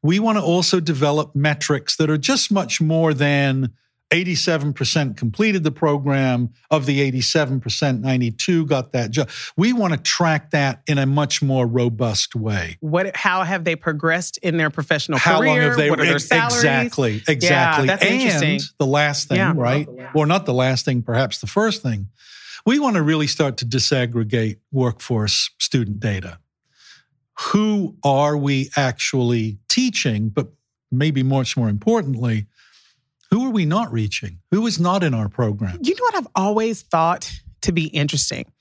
we 0.01 0.19
want 0.19 0.37
to 0.37 0.43
also 0.43 0.79
develop 0.79 1.35
metrics 1.35 1.97
that 1.97 2.09
are 2.09 2.17
just 2.17 2.51
much 2.51 2.79
more 2.79 3.13
than 3.13 3.73
87% 4.09 5.17
completed 5.17 5.63
the 5.65 5.71
program. 5.71 6.49
Of 6.71 6.85
the 6.85 7.11
87%, 7.11 7.99
92 8.01 8.65
got 8.65 8.93
that 8.93 9.11
job. 9.11 9.29
We 9.57 9.73
want 9.73 9.93
to 9.93 9.99
track 9.99 10.51
that 10.51 10.81
in 10.87 10.97
a 10.97 11.05
much 11.05 11.41
more 11.41 11.67
robust 11.67 12.33
way. 12.35 12.77
What? 12.79 13.15
How 13.17 13.43
have 13.43 13.65
they 13.65 13.75
progressed 13.75 14.37
in 14.37 14.55
their 14.55 14.69
professional 14.69 15.17
How 15.19 15.39
career? 15.39 15.49
long 15.49 15.57
have 15.59 15.75
they 15.77 15.89
What 15.89 15.99
are 15.99 16.05
their 16.05 16.19
salaries? 16.19 16.55
Exactly, 16.55 17.21
exactly. 17.27 17.87
that's 17.87 18.03
and 18.05 18.21
interesting. 18.21 18.59
the 18.79 18.85
last 18.85 19.27
thing, 19.27 19.37
Yeah. 19.37 19.53
right? 19.55 19.87
Or 20.13 20.25
not 20.25 20.45
the 20.45 20.53
last 20.53 20.85
thing, 20.85 21.01
perhaps 21.01 21.39
the 21.39 21.47
first 21.47 21.81
thing. 21.81 22.07
We 22.67 22.79
want 22.79 22.97
to 22.97 23.01
really 23.01 23.27
start 23.27 23.55
to 23.57 23.65
disaggregate 23.65 24.57
workforce 24.73 25.51
student 25.57 26.01
data. 26.01 26.39
Who 27.53 27.95
are 28.03 28.35
we 28.35 28.71
actually 28.75 29.59
teaching? 29.69 30.27
But 30.27 30.49
maybe 30.91 31.23
much 31.23 31.55
more 31.55 31.69
importantly, 31.69 32.47
who 33.31 33.47
are 33.47 33.51
we 33.51 33.65
not 33.65 33.89
reaching? 33.93 34.39
Who 34.51 34.67
is 34.67 34.81
not 34.81 35.01
in 35.01 35.13
our 35.13 35.29
program? 35.29 35.79
You 35.81 35.95
know 35.95 36.03
what 36.03 36.15
I've 36.17 36.27
always 36.35 36.81
thought 36.81 37.31
to 37.61 37.71
be 37.71 37.85
interesting? 37.85 38.51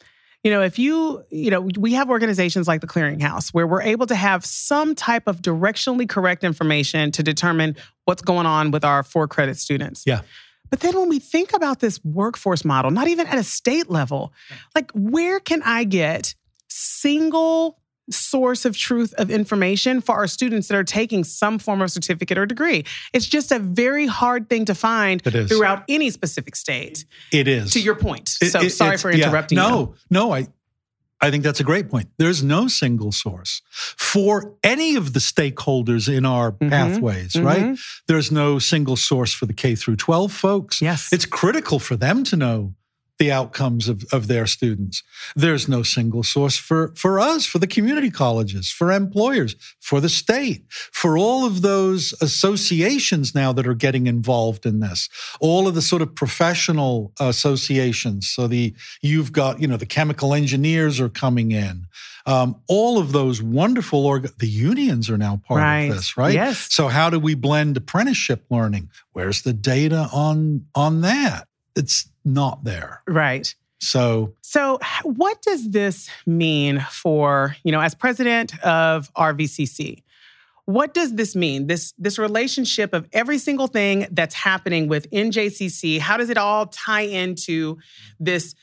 You 0.45 0.53
know, 0.53 0.63
if 0.63 0.79
you, 0.79 1.25
you 1.31 1.51
know, 1.51 1.69
we 1.77 1.95
have 1.95 2.09
organizations 2.09 2.69
like 2.69 2.83
the 2.83 2.87
Clearinghouse 2.87 3.53
where 3.53 3.67
we're 3.67 3.83
able 3.83 4.07
to 4.07 4.15
have 4.15 4.45
some 4.45 4.95
type 4.95 5.27
of 5.27 5.43
directionally 5.43 6.09
correct 6.09 6.45
information 6.45 7.11
to 7.11 7.25
determine 7.25 7.75
what's 8.05 8.23
going 8.23 8.47
on 8.47 8.71
with 8.71 8.85
our 8.85 9.03
for 9.03 9.27
credit 9.27 9.57
students. 9.57 10.05
Yeah. 10.07 10.21
But 10.71 10.81
then 10.81 10.97
when 10.99 11.09
we 11.09 11.19
think 11.19 11.55
about 11.55 11.81
this 11.81 12.03
workforce 12.05 12.65
model, 12.65 12.91
not 12.91 13.09
even 13.09 13.27
at 13.27 13.39
a 13.39 13.45
state 13.45 13.91
level, 13.91 14.33
like 14.75 14.91
where 14.93 15.41
can 15.41 15.63
I 15.63 15.85
get 15.85 16.35
single 16.69 17.79
source 18.09 18.65
of 18.65 18.77
truth 18.77 19.13
of 19.15 19.31
information 19.33 20.01
for 20.01 20.15
our 20.15 20.29
students 20.29 20.69
that 20.69 20.77
are 20.77 20.85
taking 20.85 21.25
some 21.25 21.59
form 21.59 21.83
of 21.83 21.91
certificate 21.91 22.39
or 22.39 22.47
degree? 22.47 22.85
It's 23.13 23.27
just 23.27 23.51
a 23.51 23.59
very 23.59 24.07
hard 24.07 24.49
thing 24.49 24.65
to 24.67 24.75
find 24.75 25.23
throughout 25.23 25.85
any 25.89 26.11
specific 26.11 26.57
state. 26.57 27.05
It 27.33 27.49
is. 27.49 27.73
To 27.73 27.81
your 27.81 27.97
point. 27.97 28.37
It- 28.41 28.51
so 28.51 28.61
it- 28.61 28.71
sorry 28.71 28.97
for 28.97 29.11
yeah. 29.11 29.27
interrupting 29.27 29.59
you. 29.59 29.65
No, 29.65 29.95
no, 30.11 30.33
I 30.33 30.47
I 31.21 31.31
think 31.31 31.43
that's 31.45 31.61
a 31.61 31.65
great 31.65 31.89
point. 31.91 32.09
There's 32.19 32.43
no 32.43 32.69
single 32.69 33.11
source 33.11 33.63
for 33.71 34.55
any 34.63 34.97
of 34.97 35.13
the 35.15 35.19
stakeholders 35.21 36.15
in 36.15 36.25
our 36.27 36.53
Mhm. 36.53 36.69
pathways, 36.71 37.33
Mhm. 37.33 37.45
right? 37.45 37.79
There's 38.07 38.31
no 38.31 38.59
single 38.59 38.97
source 38.97 39.33
for 39.33 39.47
the 39.47 39.55
K 39.55 39.75
through 39.75 39.97
12 39.97 40.31
folks. 40.33 40.81
Yes. 40.83 41.09
It's 41.13 41.25
critical 41.27 41.79
for 41.79 41.97
them 41.97 42.23
to 42.25 42.37
know 42.37 42.75
the 43.19 43.33
outcomes 43.33 43.89
of, 43.89 44.05
of 44.13 44.27
their 44.29 44.47
students. 44.47 45.03
There's 45.35 45.69
no 45.69 45.83
single 45.83 46.23
source 46.23 46.57
for, 46.59 46.93
for 46.97 47.19
us, 47.19 47.47
for 47.47 47.59
the 47.59 47.67
community 47.67 48.11
colleges, 48.11 48.71
for 48.71 48.93
employers, 48.93 49.57
for 49.81 50.01
the 50.01 50.09
state, 50.09 50.65
for 50.71 51.17
all 51.17 51.47
of 51.47 51.63
those 51.63 52.13
associations 52.21 53.35
now 53.35 53.53
that 53.55 53.67
are 53.67 53.75
getting 53.75 54.07
involved 54.07 54.67
in 54.67 54.81
this, 54.81 55.09
all 55.41 55.67
of 55.67 55.75
the 55.75 55.83
sort 55.83 56.03
of 56.03 56.15
professional 56.15 57.13
associations. 57.19 58.29
So 58.29 58.47
the 58.47 58.75
you've 59.03 59.33
got, 59.33 59.61
you 59.61 59.67
know, 59.69 59.77
the 59.77 59.87
chemical 59.87 60.35
engineers 60.35 61.01
are 61.01 61.09
coming 61.09 61.53
in. 61.53 61.87
Um, 62.27 62.57
all 62.67 62.99
of 62.99 63.13
those 63.13 63.41
wonderful 63.41 64.05
org- 64.05 64.37
the 64.39 64.49
unions 64.49 65.09
are 65.09 65.17
now 65.17 65.41
part 65.47 65.61
Right. 65.61 65.83
of 65.91 65.95
this, 65.97 66.17
right? 66.17 66.35
Yes. 66.35 66.67
So 66.75 66.89
how 66.89 67.09
do 67.09 67.21
we 67.21 67.35
blend 67.35 67.77
apprenticeship 67.77 68.45
learning? 68.51 68.91
Where's 69.13 69.43
the 69.43 69.53
data 69.53 70.09
on 70.13 70.67
on 70.75 71.03
that? 71.03 71.47
It's 71.77 72.09
not 72.25 72.65
there. 72.65 73.03
Right. 73.07 73.55
So 73.79 74.35
So, 74.41 74.79
what 75.03 75.43
does 75.43 75.71
this 75.71 76.09
mean 76.27 76.81
for, 76.91 77.57
you 77.63 77.73
know, 77.73 77.81
as 77.81 77.95
president 77.95 78.59
of 78.65 79.13
RVCC? 79.15 80.03
What 80.65 80.95
does 80.95 81.15
this 81.15 81.37
mean? 81.37 81.69
This 81.69 81.93
this 81.97 82.19
relationship 82.19 82.93
of 82.93 83.07
every 83.13 83.39
single 83.39 83.69
thing 83.69 84.09
that's 84.11 84.35
happening 84.35 84.89
with 84.89 85.09
NJCC, 85.11 86.01
how 86.01 86.17
does 86.17 86.31
it 86.31 86.39
all 86.39 86.67
tie 86.67 87.03
into 87.03 87.79
this 88.19 88.55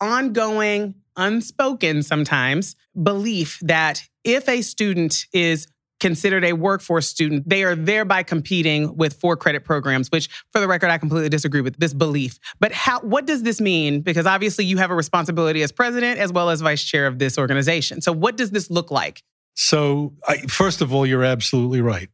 ongoing, 0.00 0.94
unspoken 1.16 2.02
sometimes 2.02 2.76
belief 3.00 3.58
that 3.62 4.04
if 4.24 4.48
a 4.48 4.62
student 4.62 5.26
is 5.32 5.66
considered 6.00 6.44
a 6.44 6.54
workforce 6.54 7.06
student, 7.06 7.48
they 7.48 7.62
are 7.62 7.76
thereby 7.76 8.22
competing 8.22 8.96
with 8.96 9.20
for 9.20 9.36
credit 9.36 9.64
programs, 9.64 10.10
which 10.10 10.28
for 10.52 10.60
the 10.60 10.66
record, 10.66 10.90
I 10.90 10.98
completely 10.98 11.28
disagree 11.28 11.60
with 11.60 11.78
this 11.78 11.94
belief. 11.94 12.38
But 12.58 12.72
how 12.72 13.00
what 13.00 13.26
does 13.26 13.42
this 13.42 13.60
mean? 13.60 14.00
Because 14.00 14.26
obviously 14.26 14.64
you 14.64 14.78
have 14.78 14.90
a 14.90 14.94
responsibility 14.94 15.62
as 15.62 15.70
president 15.72 16.18
as 16.18 16.32
well 16.32 16.50
as 16.50 16.60
vice 16.60 16.82
chair 16.82 17.06
of 17.06 17.18
this 17.18 17.38
organization. 17.38 18.00
So 18.00 18.12
what 18.12 18.36
does 18.36 18.50
this 18.50 18.70
look 18.70 18.90
like? 18.90 19.22
so 19.60 20.14
I, 20.26 20.38
first 20.42 20.80
of 20.80 20.94
all, 20.94 21.04
you're 21.04 21.24
absolutely 21.24 21.82
right. 21.82 22.08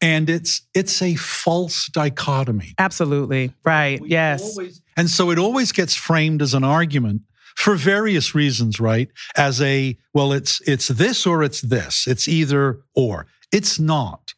And 0.00 0.30
it's 0.30 0.62
it's 0.74 1.02
a 1.02 1.14
false 1.16 1.86
dichotomy. 1.86 2.74
Absolutely. 2.78 3.52
Right. 3.64 4.00
yes. 4.04 4.56
And 4.96 5.08
so 5.08 5.30
it 5.30 5.38
always 5.38 5.72
gets 5.72 5.94
framed 5.94 6.42
as 6.42 6.54
an 6.54 6.62
argument 6.62 7.22
for 7.54 7.76
various 7.76 8.34
reasons, 8.34 8.80
right? 8.80 9.08
As 9.36 9.60
a, 9.60 9.96
well, 10.12 10.32
it's 10.32 10.60
it's 10.66 10.88
this 10.88 11.26
or 11.26 11.42
it's 11.42 11.60
this. 11.60 12.06
It's 12.06 12.28
either 12.28 12.80
or. 12.94 13.26
It's 13.52 13.78
not. 13.78 14.34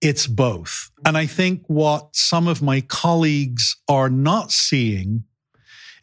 It's 0.00 0.26
both. 0.26 0.90
And 1.04 1.16
I 1.18 1.26
think 1.26 1.64
what 1.66 2.14
some 2.14 2.46
of 2.46 2.62
my 2.62 2.80
colleagues 2.80 3.76
are 3.88 4.08
not 4.08 4.52
seeing 4.52 5.24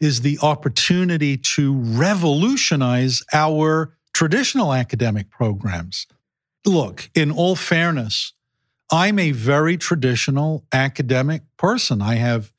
is 0.00 0.20
the 0.20 0.38
opportunity 0.42 1.38
to 1.38 1.74
revolutionize 1.74 3.22
our 3.32 3.94
traditional 4.12 4.74
academic 4.74 5.30
programs. 5.30 6.06
Look, 6.66 7.10
in 7.14 7.30
all 7.30 7.56
fairness, 7.56 8.34
I'm 8.90 9.18
a 9.18 9.32
very 9.32 9.76
traditional 9.76 10.64
academic 10.72 11.42
person. 11.56 12.02
I 12.02 12.16
have 12.16 12.52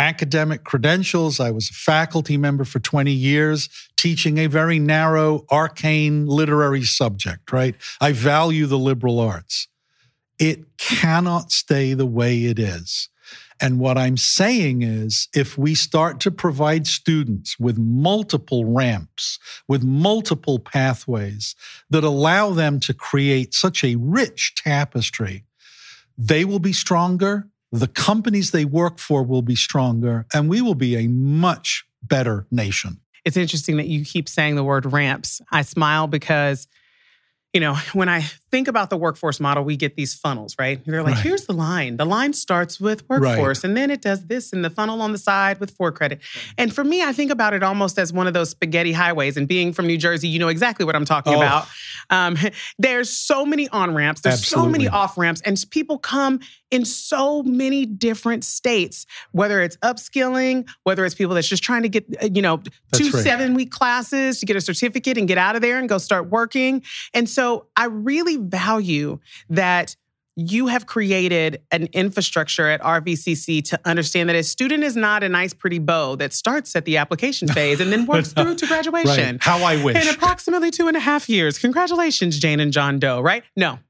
academic 0.00 0.64
credentials. 0.64 1.38
I 1.38 1.50
was 1.50 1.68
a 1.68 1.74
faculty 1.74 2.38
member 2.38 2.64
for 2.64 2.78
20 2.78 3.12
years, 3.12 3.68
teaching 3.98 4.38
a 4.38 4.46
very 4.46 4.78
narrow, 4.78 5.44
arcane 5.50 6.26
literary 6.26 6.84
subject, 6.84 7.52
right? 7.52 7.74
I 8.00 8.12
value 8.12 8.64
the 8.64 8.78
liberal 8.78 9.20
arts. 9.20 9.68
It 10.38 10.78
cannot 10.78 11.52
stay 11.52 11.92
the 11.92 12.06
way 12.06 12.44
it 12.44 12.58
is. 12.58 13.10
And 13.60 13.78
what 13.78 13.98
I'm 13.98 14.16
saying 14.16 14.80
is, 14.80 15.28
if 15.34 15.58
we 15.58 15.74
start 15.74 16.18
to 16.20 16.30
provide 16.30 16.86
students 16.86 17.60
with 17.60 17.76
multiple 17.76 18.64
ramps, 18.64 19.38
with 19.68 19.84
multiple 19.84 20.58
pathways 20.58 21.54
that 21.90 22.04
allow 22.04 22.50
them 22.50 22.80
to 22.80 22.94
create 22.94 23.52
such 23.52 23.84
a 23.84 23.96
rich 23.96 24.54
tapestry, 24.56 25.44
they 26.16 26.46
will 26.46 26.58
be 26.58 26.72
stronger. 26.72 27.48
The 27.72 27.86
companies 27.86 28.50
they 28.50 28.64
work 28.64 28.98
for 28.98 29.22
will 29.22 29.42
be 29.42 29.54
stronger, 29.54 30.26
and 30.34 30.48
we 30.48 30.60
will 30.60 30.74
be 30.74 30.96
a 30.96 31.06
much 31.06 31.84
better 32.02 32.46
nation. 32.50 33.00
It's 33.24 33.36
interesting 33.36 33.76
that 33.76 33.86
you 33.86 34.04
keep 34.04 34.28
saying 34.28 34.56
the 34.56 34.64
word 34.64 34.86
ramps. 34.86 35.40
I 35.52 35.62
smile 35.62 36.06
because, 36.06 36.66
you 37.52 37.60
know, 37.60 37.74
when 37.92 38.08
I 38.08 38.24
think 38.50 38.68
about 38.68 38.90
the 38.90 38.96
workforce 38.96 39.38
model, 39.40 39.64
we 39.64 39.76
get 39.76 39.96
these 39.96 40.14
funnels, 40.14 40.56
right? 40.58 40.84
They're 40.84 41.02
like, 41.02 41.14
Right. 41.14 41.22
here's 41.24 41.46
the 41.46 41.52
line. 41.52 41.96
The 41.96 42.04
line 42.04 42.32
starts 42.32 42.80
with 42.80 43.08
workforce, 43.08 43.62
and 43.64 43.76
then 43.76 43.90
it 43.90 44.02
does 44.02 44.26
this, 44.26 44.52
and 44.52 44.64
the 44.64 44.70
funnel 44.70 45.00
on 45.02 45.12
the 45.12 45.18
side 45.18 45.60
with 45.60 45.70
for 45.76 45.92
credit. 45.92 46.20
And 46.58 46.74
for 46.74 46.82
me, 46.84 47.02
I 47.02 47.12
think 47.12 47.30
about 47.30 47.54
it 47.54 47.62
almost 47.62 47.98
as 47.98 48.12
one 48.12 48.26
of 48.26 48.34
those 48.34 48.50
spaghetti 48.50 48.92
highways. 48.92 49.36
And 49.36 49.46
being 49.46 49.72
from 49.72 49.86
New 49.86 49.98
Jersey, 49.98 50.28
you 50.28 50.38
know 50.38 50.48
exactly 50.48 50.84
what 50.84 50.96
I'm 50.96 51.04
talking 51.04 51.34
Oh. 51.34 51.38
about. 51.38 51.68
Um, 52.10 52.36
there's 52.78 53.10
so 53.10 53.46
many 53.46 53.68
on 53.68 53.94
ramps, 53.94 54.20
there's 54.22 54.46
so 54.46 54.66
many 54.66 54.88
off 54.88 55.16
ramps, 55.16 55.40
and 55.42 55.56
people 55.70 55.98
come 55.98 56.40
in 56.70 56.84
so 56.84 57.42
many 57.42 57.84
different 57.84 58.44
states, 58.44 59.04
whether 59.32 59.60
it's 59.60 59.76
upskilling, 59.78 60.68
whether 60.84 61.04
it's 61.04 61.14
people 61.16 61.34
that's 61.34 61.48
just 61.48 61.64
trying 61.64 61.82
to 61.82 61.88
get, 61.88 62.04
uh, 62.22 62.28
you 62.32 62.40
know, 62.40 62.58
That's 62.92 62.98
two 63.04 63.10
right. 63.10 63.24
seven 63.24 63.54
week 63.54 63.72
classes 63.72 64.38
to 64.38 64.46
get 64.46 64.54
a 64.56 64.60
certificate 64.60 65.18
and 65.18 65.26
get 65.26 65.36
out 65.36 65.56
of 65.56 65.62
there 65.62 65.78
and 65.78 65.88
go 65.88 65.98
start 65.98 66.28
working. 66.30 66.82
And 67.12 67.28
so 67.28 67.66
I 67.76 67.86
really 67.86 68.36
value 68.40 69.18
that 69.48 69.96
you 70.36 70.68
have 70.68 70.86
created 70.86 71.60
an 71.70 71.88
infrastructure 71.92 72.68
at 72.68 72.80
RVCC 72.80 73.62
to 73.64 73.80
understand 73.84 74.28
that 74.28 74.36
a 74.36 74.42
student 74.42 74.84
is 74.84 74.96
not 74.96 75.22
a 75.22 75.28
nice, 75.28 75.52
pretty 75.52 75.78
bow 75.78 76.16
that 76.16 76.32
starts 76.32 76.74
at 76.76 76.84
the 76.84 76.96
application 76.96 77.48
phase 77.52 77.80
and 77.80 77.92
then 77.92 78.06
works 78.06 78.32
through 78.32 78.54
to 78.54 78.66
graduation 78.66 79.36
Right. 79.36 79.42
How 79.42 79.58
I 79.58 79.82
wish. 79.82 79.96
in 79.96 80.14
approximately 80.14 80.70
two 80.70 80.88
and 80.88 80.96
a 80.96 81.00
half 81.00 81.28
years. 81.28 81.58
Congratulations, 81.58 82.38
Jane 82.38 82.60
and 82.60 82.72
John 82.72 82.98
Doe, 82.98 83.20
right? 83.20 83.44
No. 83.56 83.80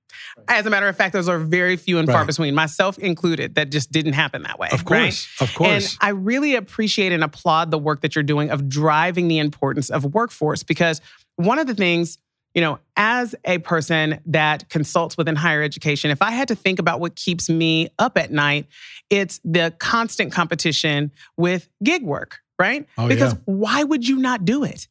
As 0.48 0.66
a 0.66 0.70
matter 0.70 0.88
of 0.88 0.96
fact, 0.96 1.12
those 1.12 1.28
are 1.28 1.38
very 1.38 1.76
few 1.76 1.98
and 1.98 2.08
far 2.08 2.24
between, 2.24 2.54
myself 2.54 2.98
included, 2.98 3.54
that 3.56 3.70
just 3.70 3.92
didn't 3.92 4.14
happen 4.14 4.42
that 4.42 4.58
way. 4.58 4.68
Of 4.72 4.84
right? 4.90 5.04
course, 5.04 5.28
of 5.40 5.54
course. 5.54 5.92
And 5.92 5.98
I 6.00 6.10
really 6.10 6.54
appreciate 6.54 7.12
and 7.12 7.22
applaud 7.22 7.70
the 7.70 7.78
work 7.78 8.00
that 8.00 8.14
you're 8.14 8.22
doing 8.22 8.50
of 8.50 8.68
driving 8.68 9.28
the 9.28 9.38
importance 9.38 9.90
of 9.90 10.04
workforce 10.14 10.62
because 10.62 11.00
one 11.36 11.58
of 11.58 11.66
the 11.66 11.74
things, 11.74 12.18
you 12.54 12.60
know, 12.60 12.78
as 12.96 13.34
a 13.44 13.58
person 13.58 14.20
that 14.26 14.68
consults 14.68 15.16
within 15.16 15.36
higher 15.36 15.62
education, 15.62 16.10
if 16.10 16.20
I 16.22 16.32
had 16.32 16.48
to 16.48 16.54
think 16.54 16.78
about 16.78 17.00
what 17.00 17.14
keeps 17.16 17.48
me 17.48 17.88
up 17.98 18.18
at 18.18 18.30
night, 18.32 18.66
it's 19.08 19.40
the 19.44 19.72
constant 19.78 20.32
competition 20.32 21.12
with 21.36 21.68
gig 21.82 22.02
work, 22.02 22.40
right? 22.58 22.86
Oh, 22.98 23.08
because 23.08 23.34
yeah. 23.34 23.38
why 23.44 23.84
would 23.84 24.06
you 24.06 24.16
not 24.16 24.44
do 24.44 24.64
it? 24.64 24.88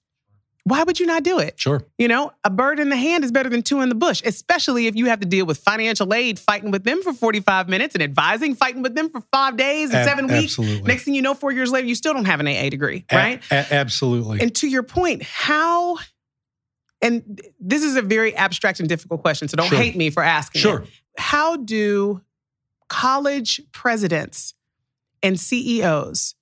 Why 0.66 0.84
would 0.84 1.00
you 1.00 1.06
not 1.08 1.24
do 1.24 1.40
it? 1.40 1.60
Sure. 1.60 1.82
You 1.98 2.08
know, 2.08 2.32
a 2.44 2.50
bird 2.50 2.80
in 2.80 2.90
the 2.90 2.96
hand 2.96 3.24
is 3.24 3.32
better 3.32 3.50
than 3.50 3.64
two 3.64 3.82
in 3.82 3.90
the 3.90 3.96
bush, 3.96 4.22
especially 4.24 4.86
if 4.88 4.96
you 4.96 5.06
have 5.06 5.20
to 5.22 5.26
deal 5.26 5.46
with 5.46 5.58
financial 5.58 6.14
aid, 6.14 6.38
fighting 6.38 6.70
with 6.70 6.84
them 6.84 7.02
for 7.02 7.12
45 7.12 7.68
minutes 7.70 7.96
and 7.96 8.04
advising, 8.04 8.54
fighting 8.56 8.84
with 8.84 8.94
them 8.94 9.10
for 9.10 9.22
five 9.32 9.58
days 9.58 9.90
and 9.90 10.00
Ab- 10.00 10.08
seven 10.08 10.28
weeks. 10.28 10.60
absolutely. 10.60 10.82
Next 10.88 11.06
thing 11.06 11.16
you 11.16 11.22
know, 11.24 11.34
four 11.34 11.52
years 11.52 11.72
later, 11.72 11.88
you 11.88 11.96
still 11.96 12.14
don't 12.14 12.26
have 12.26 12.40
an 12.40 12.48
AA 12.48 12.70
degree, 12.70 13.04
A- 13.10 13.16
right? 13.16 13.42
a- 13.52 13.74
absolutely. 13.74 14.42
and 14.42 14.54
to 14.56 14.68
your 14.68 14.84
point, 14.84 15.24
how, 15.24 15.98
and 17.02 17.42
this 17.60 17.84
is 17.84 17.96
a 17.96 18.02
very 18.02 18.36
abstract 18.36 18.80
and 18.80 18.90
difficult 18.90 19.22
question, 19.22 19.48
so 19.48 19.58
don't 19.58 19.68
Sure. 19.68 19.78
hate 19.78 19.96
me 19.96 20.10
for 20.10 20.22
asking. 20.24 20.60
it. 20.60 20.64
sure. 20.64 20.86
How 21.18 21.56
do 21.58 22.22
college 22.88 23.62
presidents 23.72 24.54
and 25.24 25.40
CEOs 25.40 26.36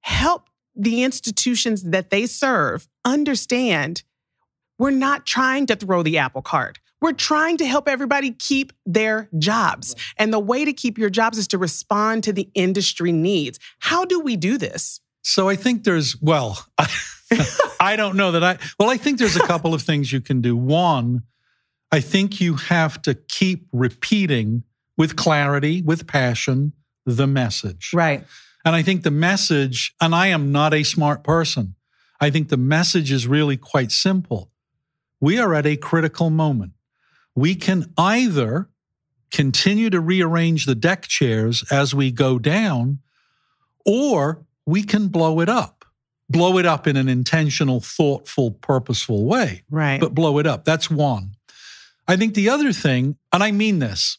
help 0.00 0.48
the 0.76 1.02
institutions 1.02 1.82
that 1.84 2.10
they 2.10 2.26
serve 2.26 2.88
understand 3.04 4.02
we're 4.78 4.90
not 4.90 5.26
trying 5.26 5.66
to 5.66 5.76
throw 5.76 6.02
the 6.02 6.16
apple 6.16 6.40
cart. 6.40 6.78
We're 7.02 7.12
trying 7.12 7.58
to 7.58 7.66
help 7.66 7.86
everybody 7.86 8.30
keep 8.30 8.72
their 8.86 9.28
jobs. 9.38 9.94
And 10.16 10.32
the 10.32 10.38
way 10.38 10.64
to 10.64 10.72
keep 10.72 10.96
your 10.96 11.10
jobs 11.10 11.36
is 11.36 11.46
to 11.48 11.58
respond 11.58 12.24
to 12.24 12.32
the 12.32 12.48
industry 12.54 13.12
needs. 13.12 13.58
How 13.80 14.06
do 14.06 14.20
we 14.20 14.36
do 14.36 14.56
this? 14.56 15.00
So 15.22 15.50
I 15.50 15.56
think 15.56 15.84
there's, 15.84 16.16
well, 16.22 16.66
I 17.80 17.96
don't 17.96 18.16
know 18.16 18.32
that 18.32 18.44
I, 18.44 18.58
well, 18.78 18.90
I 18.90 18.96
think 18.96 19.18
there's 19.18 19.36
a 19.36 19.46
couple 19.46 19.74
of 19.74 19.82
things 19.82 20.12
you 20.12 20.20
can 20.20 20.40
do. 20.40 20.56
One, 20.56 21.22
I 21.92 22.00
think 22.00 22.40
you 22.40 22.54
have 22.54 23.00
to 23.02 23.14
keep 23.14 23.66
repeating 23.72 24.64
with 24.96 25.16
clarity, 25.16 25.82
with 25.82 26.06
passion, 26.06 26.72
the 27.06 27.26
message. 27.26 27.90
Right. 27.94 28.24
And 28.64 28.76
I 28.76 28.82
think 28.82 29.02
the 29.02 29.10
message, 29.10 29.94
and 30.00 30.14
I 30.14 30.28
am 30.28 30.52
not 30.52 30.74
a 30.74 30.82
smart 30.82 31.24
person, 31.24 31.74
I 32.20 32.30
think 32.30 32.48
the 32.48 32.56
message 32.56 33.10
is 33.10 33.26
really 33.26 33.56
quite 33.56 33.90
simple. 33.90 34.50
We 35.20 35.38
are 35.38 35.54
at 35.54 35.66
a 35.66 35.76
critical 35.76 36.30
moment. 36.30 36.72
We 37.34 37.54
can 37.54 37.92
either 37.96 38.68
continue 39.30 39.90
to 39.90 40.00
rearrange 40.00 40.66
the 40.66 40.74
deck 40.74 41.06
chairs 41.06 41.64
as 41.70 41.94
we 41.94 42.10
go 42.10 42.38
down, 42.38 42.98
or 43.86 44.44
we 44.66 44.82
can 44.82 45.08
blow 45.08 45.40
it 45.40 45.48
up. 45.48 45.79
Blow 46.30 46.58
it 46.58 46.64
up 46.64 46.86
in 46.86 46.96
an 46.96 47.08
intentional, 47.08 47.80
thoughtful, 47.80 48.52
purposeful 48.52 49.24
way, 49.24 49.62
Right. 49.68 50.00
but 50.00 50.14
blow 50.14 50.38
it 50.38 50.46
up. 50.46 50.64
That's 50.64 50.88
one. 50.88 51.34
I 52.06 52.16
think 52.16 52.34
the 52.34 52.48
other 52.48 52.72
thing, 52.72 53.16
and 53.32 53.42
I 53.42 53.50
mean 53.50 53.80
this, 53.80 54.18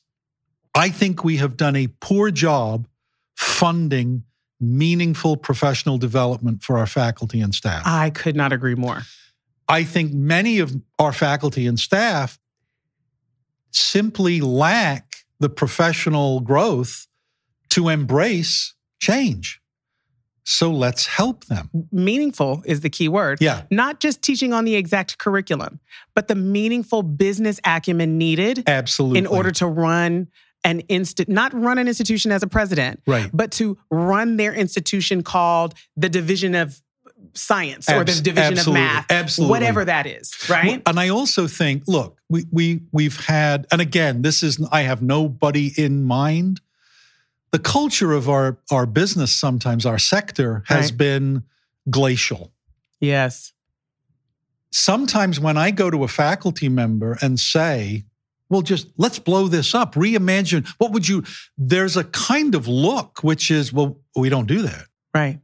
I 0.75 0.89
think 0.89 1.23
we 1.23 1.37
have 1.37 1.55
done 1.57 1.75
a 1.75 1.87
poor 1.87 2.29
job 2.31 2.87
funding 3.35 4.23
meaningful 4.59 5.37
professional 5.37 5.97
development 5.97 6.63
for 6.63 6.77
our 6.77 6.85
faculty 6.85 7.41
and 7.41 7.55
staff. 7.55 7.81
I 7.85 8.09
could 8.09 8.35
not 8.35 8.53
agree 8.53 8.75
more. 8.75 9.03
I 9.67 9.83
think 9.85 10.13
many 10.13 10.59
of 10.59 10.75
our 10.99 11.13
faculty 11.13 11.65
and 11.65 11.79
staff 11.79 12.37
simply 13.71 14.41
lack 14.41 15.15
the 15.39 15.49
professional 15.49 16.41
growth 16.41 17.07
to 17.69 17.87
embrace 17.89 18.73
change. 18.99 19.60
So 20.43 20.71
let's 20.71 21.05
help 21.05 21.45
them. 21.45 21.69
Meaningful 21.91 22.63
is 22.65 22.81
the 22.81 22.89
key 22.89 23.07
word. 23.07 23.39
Yeah, 23.41 23.63
Not 23.69 23.99
just 23.99 24.21
teaching 24.21 24.53
on 24.53 24.65
the 24.65 24.75
exact 24.75 25.17
curriculum, 25.17 25.79
but 26.15 26.27
the 26.27 26.35
meaningful 26.35 27.03
business 27.03 27.59
acumen 27.63 28.17
needed 28.17 28.63
absolutely. 28.67 29.19
in 29.19 29.27
order 29.27 29.51
to 29.51 29.67
run 29.67 30.27
an 30.63 30.81
instant, 30.81 31.29
not 31.29 31.53
run 31.53 31.77
an 31.77 31.87
institution 31.87 32.31
as 32.31 32.43
a 32.43 32.47
president, 32.47 33.01
right. 33.07 33.29
but 33.33 33.51
to 33.51 33.77
run 33.89 34.37
their 34.37 34.53
institution 34.53 35.23
called 35.23 35.73
the 35.97 36.09
Division 36.09 36.55
of 36.55 36.81
Science 37.33 37.89
or 37.89 38.03
the 38.03 38.19
Division 38.21 38.59
of 38.59 38.73
Math, 38.73 39.09
Absolutely. 39.09 39.51
whatever 39.51 39.85
that 39.85 40.05
is, 40.05 40.33
right? 40.49 40.81
And 40.85 40.99
I 40.99 41.09
also 41.09 41.47
think, 41.47 41.83
look, 41.87 42.19
we 42.29 42.45
we 42.51 42.81
we've 42.91 43.25
had, 43.25 43.67
and 43.71 43.79
again, 43.79 44.21
this 44.21 44.43
is 44.43 44.59
I 44.71 44.81
have 44.81 45.01
nobody 45.01 45.71
in 45.77 46.03
mind. 46.03 46.61
The 47.51 47.59
culture 47.59 48.13
of 48.13 48.29
our 48.29 48.57
our 48.71 48.85
business, 48.85 49.33
sometimes 49.33 49.85
our 49.85 49.99
sector, 49.99 50.63
has 50.67 50.91
Right. 50.91 50.97
been 50.97 51.43
glacial. 51.89 52.51
yes. 52.99 53.51
Sometimes 54.73 55.37
when 55.37 55.57
I 55.57 55.69
go 55.71 55.89
to 55.89 56.03
a 56.05 56.07
faculty 56.07 56.69
member 56.69 57.17
and 57.21 57.37
say, 57.37 58.05
well, 58.47 58.61
just 58.61 58.87
let's 58.97 59.19
blow 59.19 59.49
this 59.49 59.75
up, 59.75 59.95
reimagine, 59.95 60.65
what 60.77 60.91
would 60.93 61.09
you? 61.09 61.23
There's 61.57 61.97
a 61.97 62.05
kind 62.05 62.55
of 62.55 62.69
look 62.69 63.21
which 63.21 63.51
is, 63.51 63.73
well, 63.73 63.99
we 64.15 64.29
don't 64.29 64.47
do 64.47 64.61
that. 64.61 64.85
Right. 65.13 65.39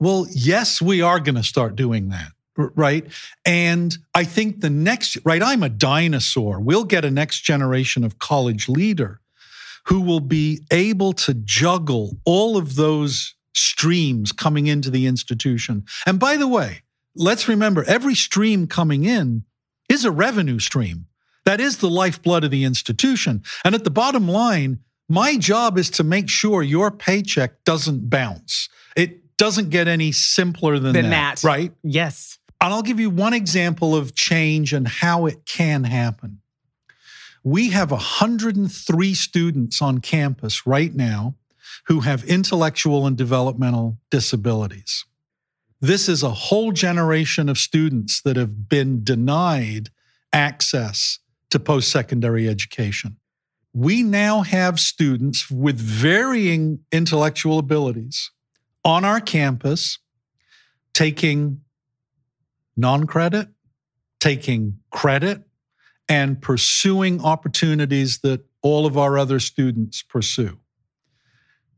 Well, 0.00 0.26
yes, 0.32 0.82
we 0.82 1.00
are 1.00 1.20
going 1.20 1.36
to 1.36 1.44
start 1.44 1.76
doing 1.76 2.08
that. 2.08 2.32
Right. 2.56 3.06
And 3.46 3.96
I 4.16 4.24
think 4.24 4.60
the 4.60 4.70
next, 4.70 5.16
right, 5.24 5.42
I'm 5.42 5.62
a 5.62 5.68
dinosaur. 5.68 6.58
We'll 6.60 6.84
get 6.84 7.04
a 7.04 7.10
next 7.10 7.42
generation 7.42 8.02
of 8.04 8.18
college 8.18 8.68
leader 8.68 9.20
who 9.86 10.00
will 10.00 10.20
be 10.20 10.60
able 10.70 11.12
to 11.12 11.34
juggle 11.34 12.18
all 12.24 12.56
of 12.56 12.76
those 12.76 13.34
streams 13.54 14.32
coming 14.32 14.66
into 14.66 14.90
the 14.90 15.06
institution. 15.06 15.84
And 16.06 16.18
by 16.18 16.36
the 16.36 16.48
way, 16.48 16.82
let's 17.14 17.48
remember 17.48 17.84
every 17.84 18.14
stream 18.14 18.66
coming 18.66 19.04
in 19.04 19.44
is 19.88 20.04
a 20.04 20.10
revenue 20.10 20.58
stream. 20.58 21.06
That 21.44 21.60
is 21.60 21.78
the 21.78 21.90
lifeblood 21.90 22.44
of 22.44 22.50
the 22.50 22.64
institution. 22.64 23.42
And 23.64 23.74
at 23.74 23.84
the 23.84 23.90
bottom 23.90 24.28
line, 24.28 24.78
my 25.08 25.36
job 25.36 25.76
is 25.76 25.90
to 25.90 26.04
make 26.04 26.28
sure 26.30 26.62
your 26.62 26.90
paycheck 26.90 27.64
doesn't 27.64 28.08
bounce. 28.08 28.68
It 28.96 29.36
doesn't 29.36 29.70
get 29.70 29.88
any 29.88 30.12
simpler 30.12 30.78
than, 30.78 30.92
Than 30.92 31.10
that, 31.10 31.38
that. 31.38 31.44
right? 31.46 31.72
Yes. 31.82 32.38
And 32.60 32.72
I'll 32.72 32.82
give 32.82 33.00
you 33.00 33.10
one 33.10 33.34
example 33.34 33.96
of 33.96 34.14
change 34.14 34.72
and 34.72 34.86
how 34.86 35.26
it 35.26 35.44
can 35.44 35.82
happen. 35.82 36.38
We 37.44 37.70
have 37.70 37.90
103 37.90 39.14
students 39.14 39.82
on 39.82 39.98
campus 39.98 40.66
right 40.66 40.94
now 40.94 41.34
who 41.86 42.00
have 42.00 42.24
intellectual 42.24 43.06
and 43.06 43.16
developmental 43.16 43.98
disabilities. 44.10 45.04
This 45.80 46.08
is 46.08 46.22
a 46.22 46.30
whole 46.30 46.70
generation 46.70 47.48
of 47.48 47.58
students 47.58 48.22
that 48.22 48.36
have 48.36 48.68
been 48.68 49.02
denied 49.02 49.90
access 50.32 51.18
to 51.50 51.58
post 51.58 51.90
secondary 51.90 52.48
education. 52.48 53.16
We 53.74 54.02
now 54.02 54.42
have 54.42 54.78
students 54.78 55.50
with 55.50 55.80
varying 55.80 56.80
intellectual 56.92 57.58
abilities 57.58 58.30
on 58.84 59.04
our 59.04 59.20
campus 59.20 59.98
taking 60.94 61.62
non 62.76 63.06
credit, 63.06 63.48
taking 64.20 64.78
credit, 64.90 65.42
and 66.12 66.42
pursuing 66.42 67.22
opportunities 67.22 68.18
that 68.18 68.44
all 68.60 68.84
of 68.84 68.98
our 68.98 69.16
other 69.16 69.40
students 69.40 70.02
pursue. 70.02 70.58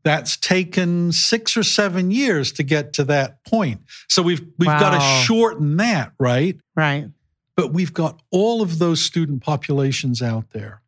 That's 0.03 0.35
taken 0.35 1.13
six 1.13 1.55
or 1.55 1.63
seven 1.63 2.11
years 2.11 2.51
to 2.53 2.63
get 2.63 2.91
to 2.93 3.05
that 3.05 3.45
point. 3.45 3.79
So 4.09 4.21
we've 4.21 4.45
we've 4.59 4.67
got 4.67 4.91
to 4.91 4.99
shorten 5.25 5.77
that, 5.77 6.11
right? 6.19 6.57
Right. 6.75 7.07
But 7.55 7.71
we've 7.71 7.93
got 7.93 8.21
all 8.29 8.61
of 8.61 8.77
those 8.77 8.99
student 8.99 9.41
populations 9.41 10.21
out 10.21 10.51
there. 10.51 10.81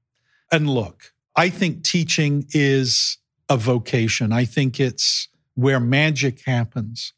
And 0.51 0.69
look, 0.69 1.13
I 1.33 1.47
think 1.47 1.83
teaching 1.83 2.47
is 2.49 3.17
a 3.47 3.55
vocation. 3.55 4.33
I 4.33 4.43
think 4.43 4.77
it's 4.77 5.29
where 5.55 5.79
magic 5.79 6.41
happens. 6.45 7.13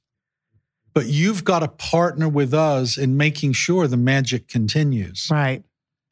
But 0.94 1.08
you've 1.08 1.44
got 1.44 1.60
to 1.60 1.68
partner 1.68 2.30
with 2.30 2.54
us 2.54 3.00
in 3.00 3.18
making 3.18 3.54
sure 3.54 3.88
the 3.88 3.98
magic 3.98 4.48
continues. 4.48 5.28
Right. 5.32 5.64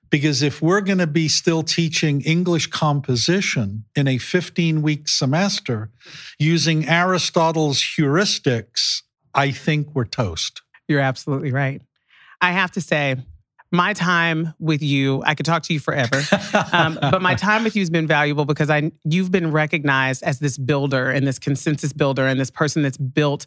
Because 0.10 0.42
if 0.42 0.62
we're 0.62 0.82
going 0.82 0.98
to 1.00 1.08
be 1.08 1.28
still 1.28 1.64
teaching 1.64 2.22
English 2.22 2.68
composition 2.68 3.86
in 3.96 4.08
a 4.08 4.18
15 4.18 4.82
week 4.82 5.08
semester 5.08 5.92
using 6.40 6.88
Aristotle's 6.88 7.82
heuristics, 7.82 9.02
I 9.34 9.52
think 9.52 9.94
we're 9.94 10.06
toast. 10.06 10.62
You're 10.88 11.02
absolutely 11.02 11.52
right. 11.52 11.82
I 12.42 12.52
have 12.52 12.72
to 12.72 12.82
say, 12.82 13.18
my 13.72 13.94
time 13.94 14.54
with 14.60 14.82
you, 14.82 15.22
I 15.26 15.36
could 15.36 15.46
talk 15.46 15.64
to 15.64 15.74
you 15.74 15.80
forever, 15.80 16.22
um, 16.72 16.98
but 17.02 17.22
my 17.22 17.36
time 17.36 17.64
with 17.64 17.76
you 17.76 17.82
has 17.82 17.90
been 17.90 18.08
valuable 18.08 18.46
because 18.46 18.70
I 18.70 18.92
you've 19.04 19.32
been 19.32 19.52
recognized 19.52 20.24
as 20.24 20.40
this 20.40 20.58
builder 20.58 21.10
and 21.10 21.28
this 21.28 21.38
consensus 21.38 21.92
builder 21.92 22.26
and 22.26 22.40
this 22.40 22.50
person 22.50 22.82
that's 22.82 22.98
built 22.98 23.46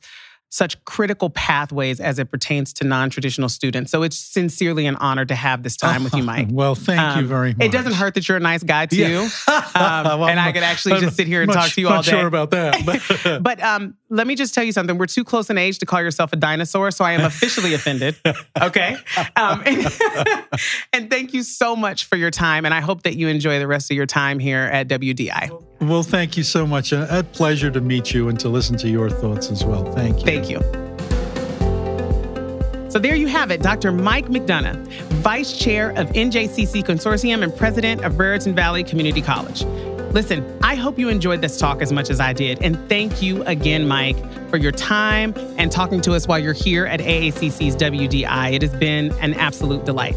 such 0.51 0.85
critical 0.85 1.31
pathways 1.31 2.01
as 2.01 2.19
it 2.19 2.31
pertains 2.31 2.73
to 2.75 2.85
non-traditional 2.85 3.49
students. 3.49 3.91
So 3.93 4.03
it's 4.03 4.17
sincerely 4.17 4.87
an 4.87 4.97
honor 4.97 5.25
to 5.25 5.35
have 5.35 5.63
this 5.63 5.77
time 5.77 6.03
with 6.03 6.13
you, 6.13 6.25
Mike. 6.25 6.49
Well, 6.51 6.75
thank 6.75 7.01
um, 7.01 7.21
you 7.21 7.27
very 7.27 7.55
much. 7.55 7.65
It 7.65 7.73
doesn't 7.73 7.93
hurt 7.93 8.15
that 8.15 8.29
you're 8.29 8.37
a 8.37 8.41
nice 8.41 8.65
guy 8.65 8.87
too, 8.87 8.97
yeah. 8.97 9.29
um, 9.49 10.21
well, 10.21 10.29
and 10.29 10.41
I 10.41 10.51
could 10.51 10.65
actually 10.65 11.01
just 11.01 11.17
sit 11.17 11.29
here 11.29 11.43
and 11.43 11.47
much, 11.47 11.57
talk 11.57 11.71
to 11.71 11.81
you 11.81 11.89
all 11.89 12.03
day. 12.03 12.11
Sure 12.11 12.27
about 12.27 12.51
that, 12.51 12.85
but, 12.85 13.43
but 13.43 13.63
um, 13.63 13.97
let 14.11 14.27
me 14.27 14.35
just 14.35 14.53
tell 14.53 14.65
you 14.65 14.73
something. 14.73 14.99
We're 14.99 15.07
too 15.07 15.25
close 15.25 15.49
in 15.49 15.57
age 15.57 15.79
to 15.79 15.87
call 15.87 16.03
yourself 16.03 16.33
a 16.33 16.37
dinosaur, 16.37 16.91
so 16.91 17.05
I 17.05 17.13
am 17.13 17.25
officially 17.25 17.75
offended. 17.75 18.17
Okay, 18.61 18.97
um, 19.37 19.63
and, 19.65 19.87
and 20.93 21.11
thank 21.11 21.33
you 21.33 21.43
so 21.43 21.75
much 21.77 22.05
for 22.05 22.17
your 22.17 22.31
time, 22.31 22.65
and 22.65 22.75
I 22.75 22.81
hope 22.81 23.03
that 23.05 23.17
you 23.17 23.29
enjoy 23.29 23.59
the 23.59 23.67
rest 23.67 23.91
of 23.91 23.97
your 23.97 24.07
time 24.07 24.39
here 24.39 24.63
at 24.73 24.89
WDI. 24.89 25.51
Well, 25.81 26.03
thank 26.03 26.37
you 26.37 26.43
so 26.43 26.67
much. 26.67 26.93
A 26.93 27.25
pleasure 27.33 27.71
to 27.71 27.81
meet 27.81 28.13
you 28.13 28.29
and 28.29 28.39
to 28.41 28.49
listen 28.49 28.77
to 28.79 28.89
your 28.89 29.09
thoughts 29.09 29.51
as 29.51 29.65
well. 29.65 29.91
Thank 29.93 30.19
you. 30.19 30.25
Thank 30.25 30.51
you. 30.51 30.59
So 32.91 32.99
there 32.99 33.15
you 33.15 33.29
have 33.29 33.53
it, 33.53 33.63
Dr. 33.63 33.93
Mike 33.93 34.27
McDonough, 34.27 34.85
Vice 35.23 35.57
Chair 35.57 35.91
of 35.91 36.09
NJCC 36.09 36.83
Consortium 36.83 37.43
and 37.45 37.55
President 37.57 38.05
of 38.05 38.19
Raritan 38.19 38.55
Valley 38.55 38.83
Community 38.83 39.23
College. 39.23 39.65
Listen, 40.13 40.59
I 40.63 40.75
hope 40.75 40.99
you 40.99 41.09
enjoyed 41.09 41.41
this 41.41 41.57
talk 41.57 41.81
as 41.81 41.93
much 41.93 42.11
as 42.11 42.19
I 42.19 42.33
did. 42.33 42.61
And 42.63 42.77
thank 42.89 43.23
you 43.23 43.45
again, 43.45 43.87
Mike, 43.87 44.19
for 44.51 44.57
your 44.57 44.73
time 44.73 45.33
and 45.57 45.71
talking 45.71 46.01
to 46.01 46.15
us 46.15 46.27
while 46.27 46.39
you're 46.39 46.53
here 46.53 46.85
at 46.87 46.99
AACC's 46.99 47.77
WDI. 47.77 48.53
It 48.53 48.63
has 48.63 48.75
been 48.75 49.13
an 49.21 49.35
absolute 49.35 49.85
delight. 49.85 50.17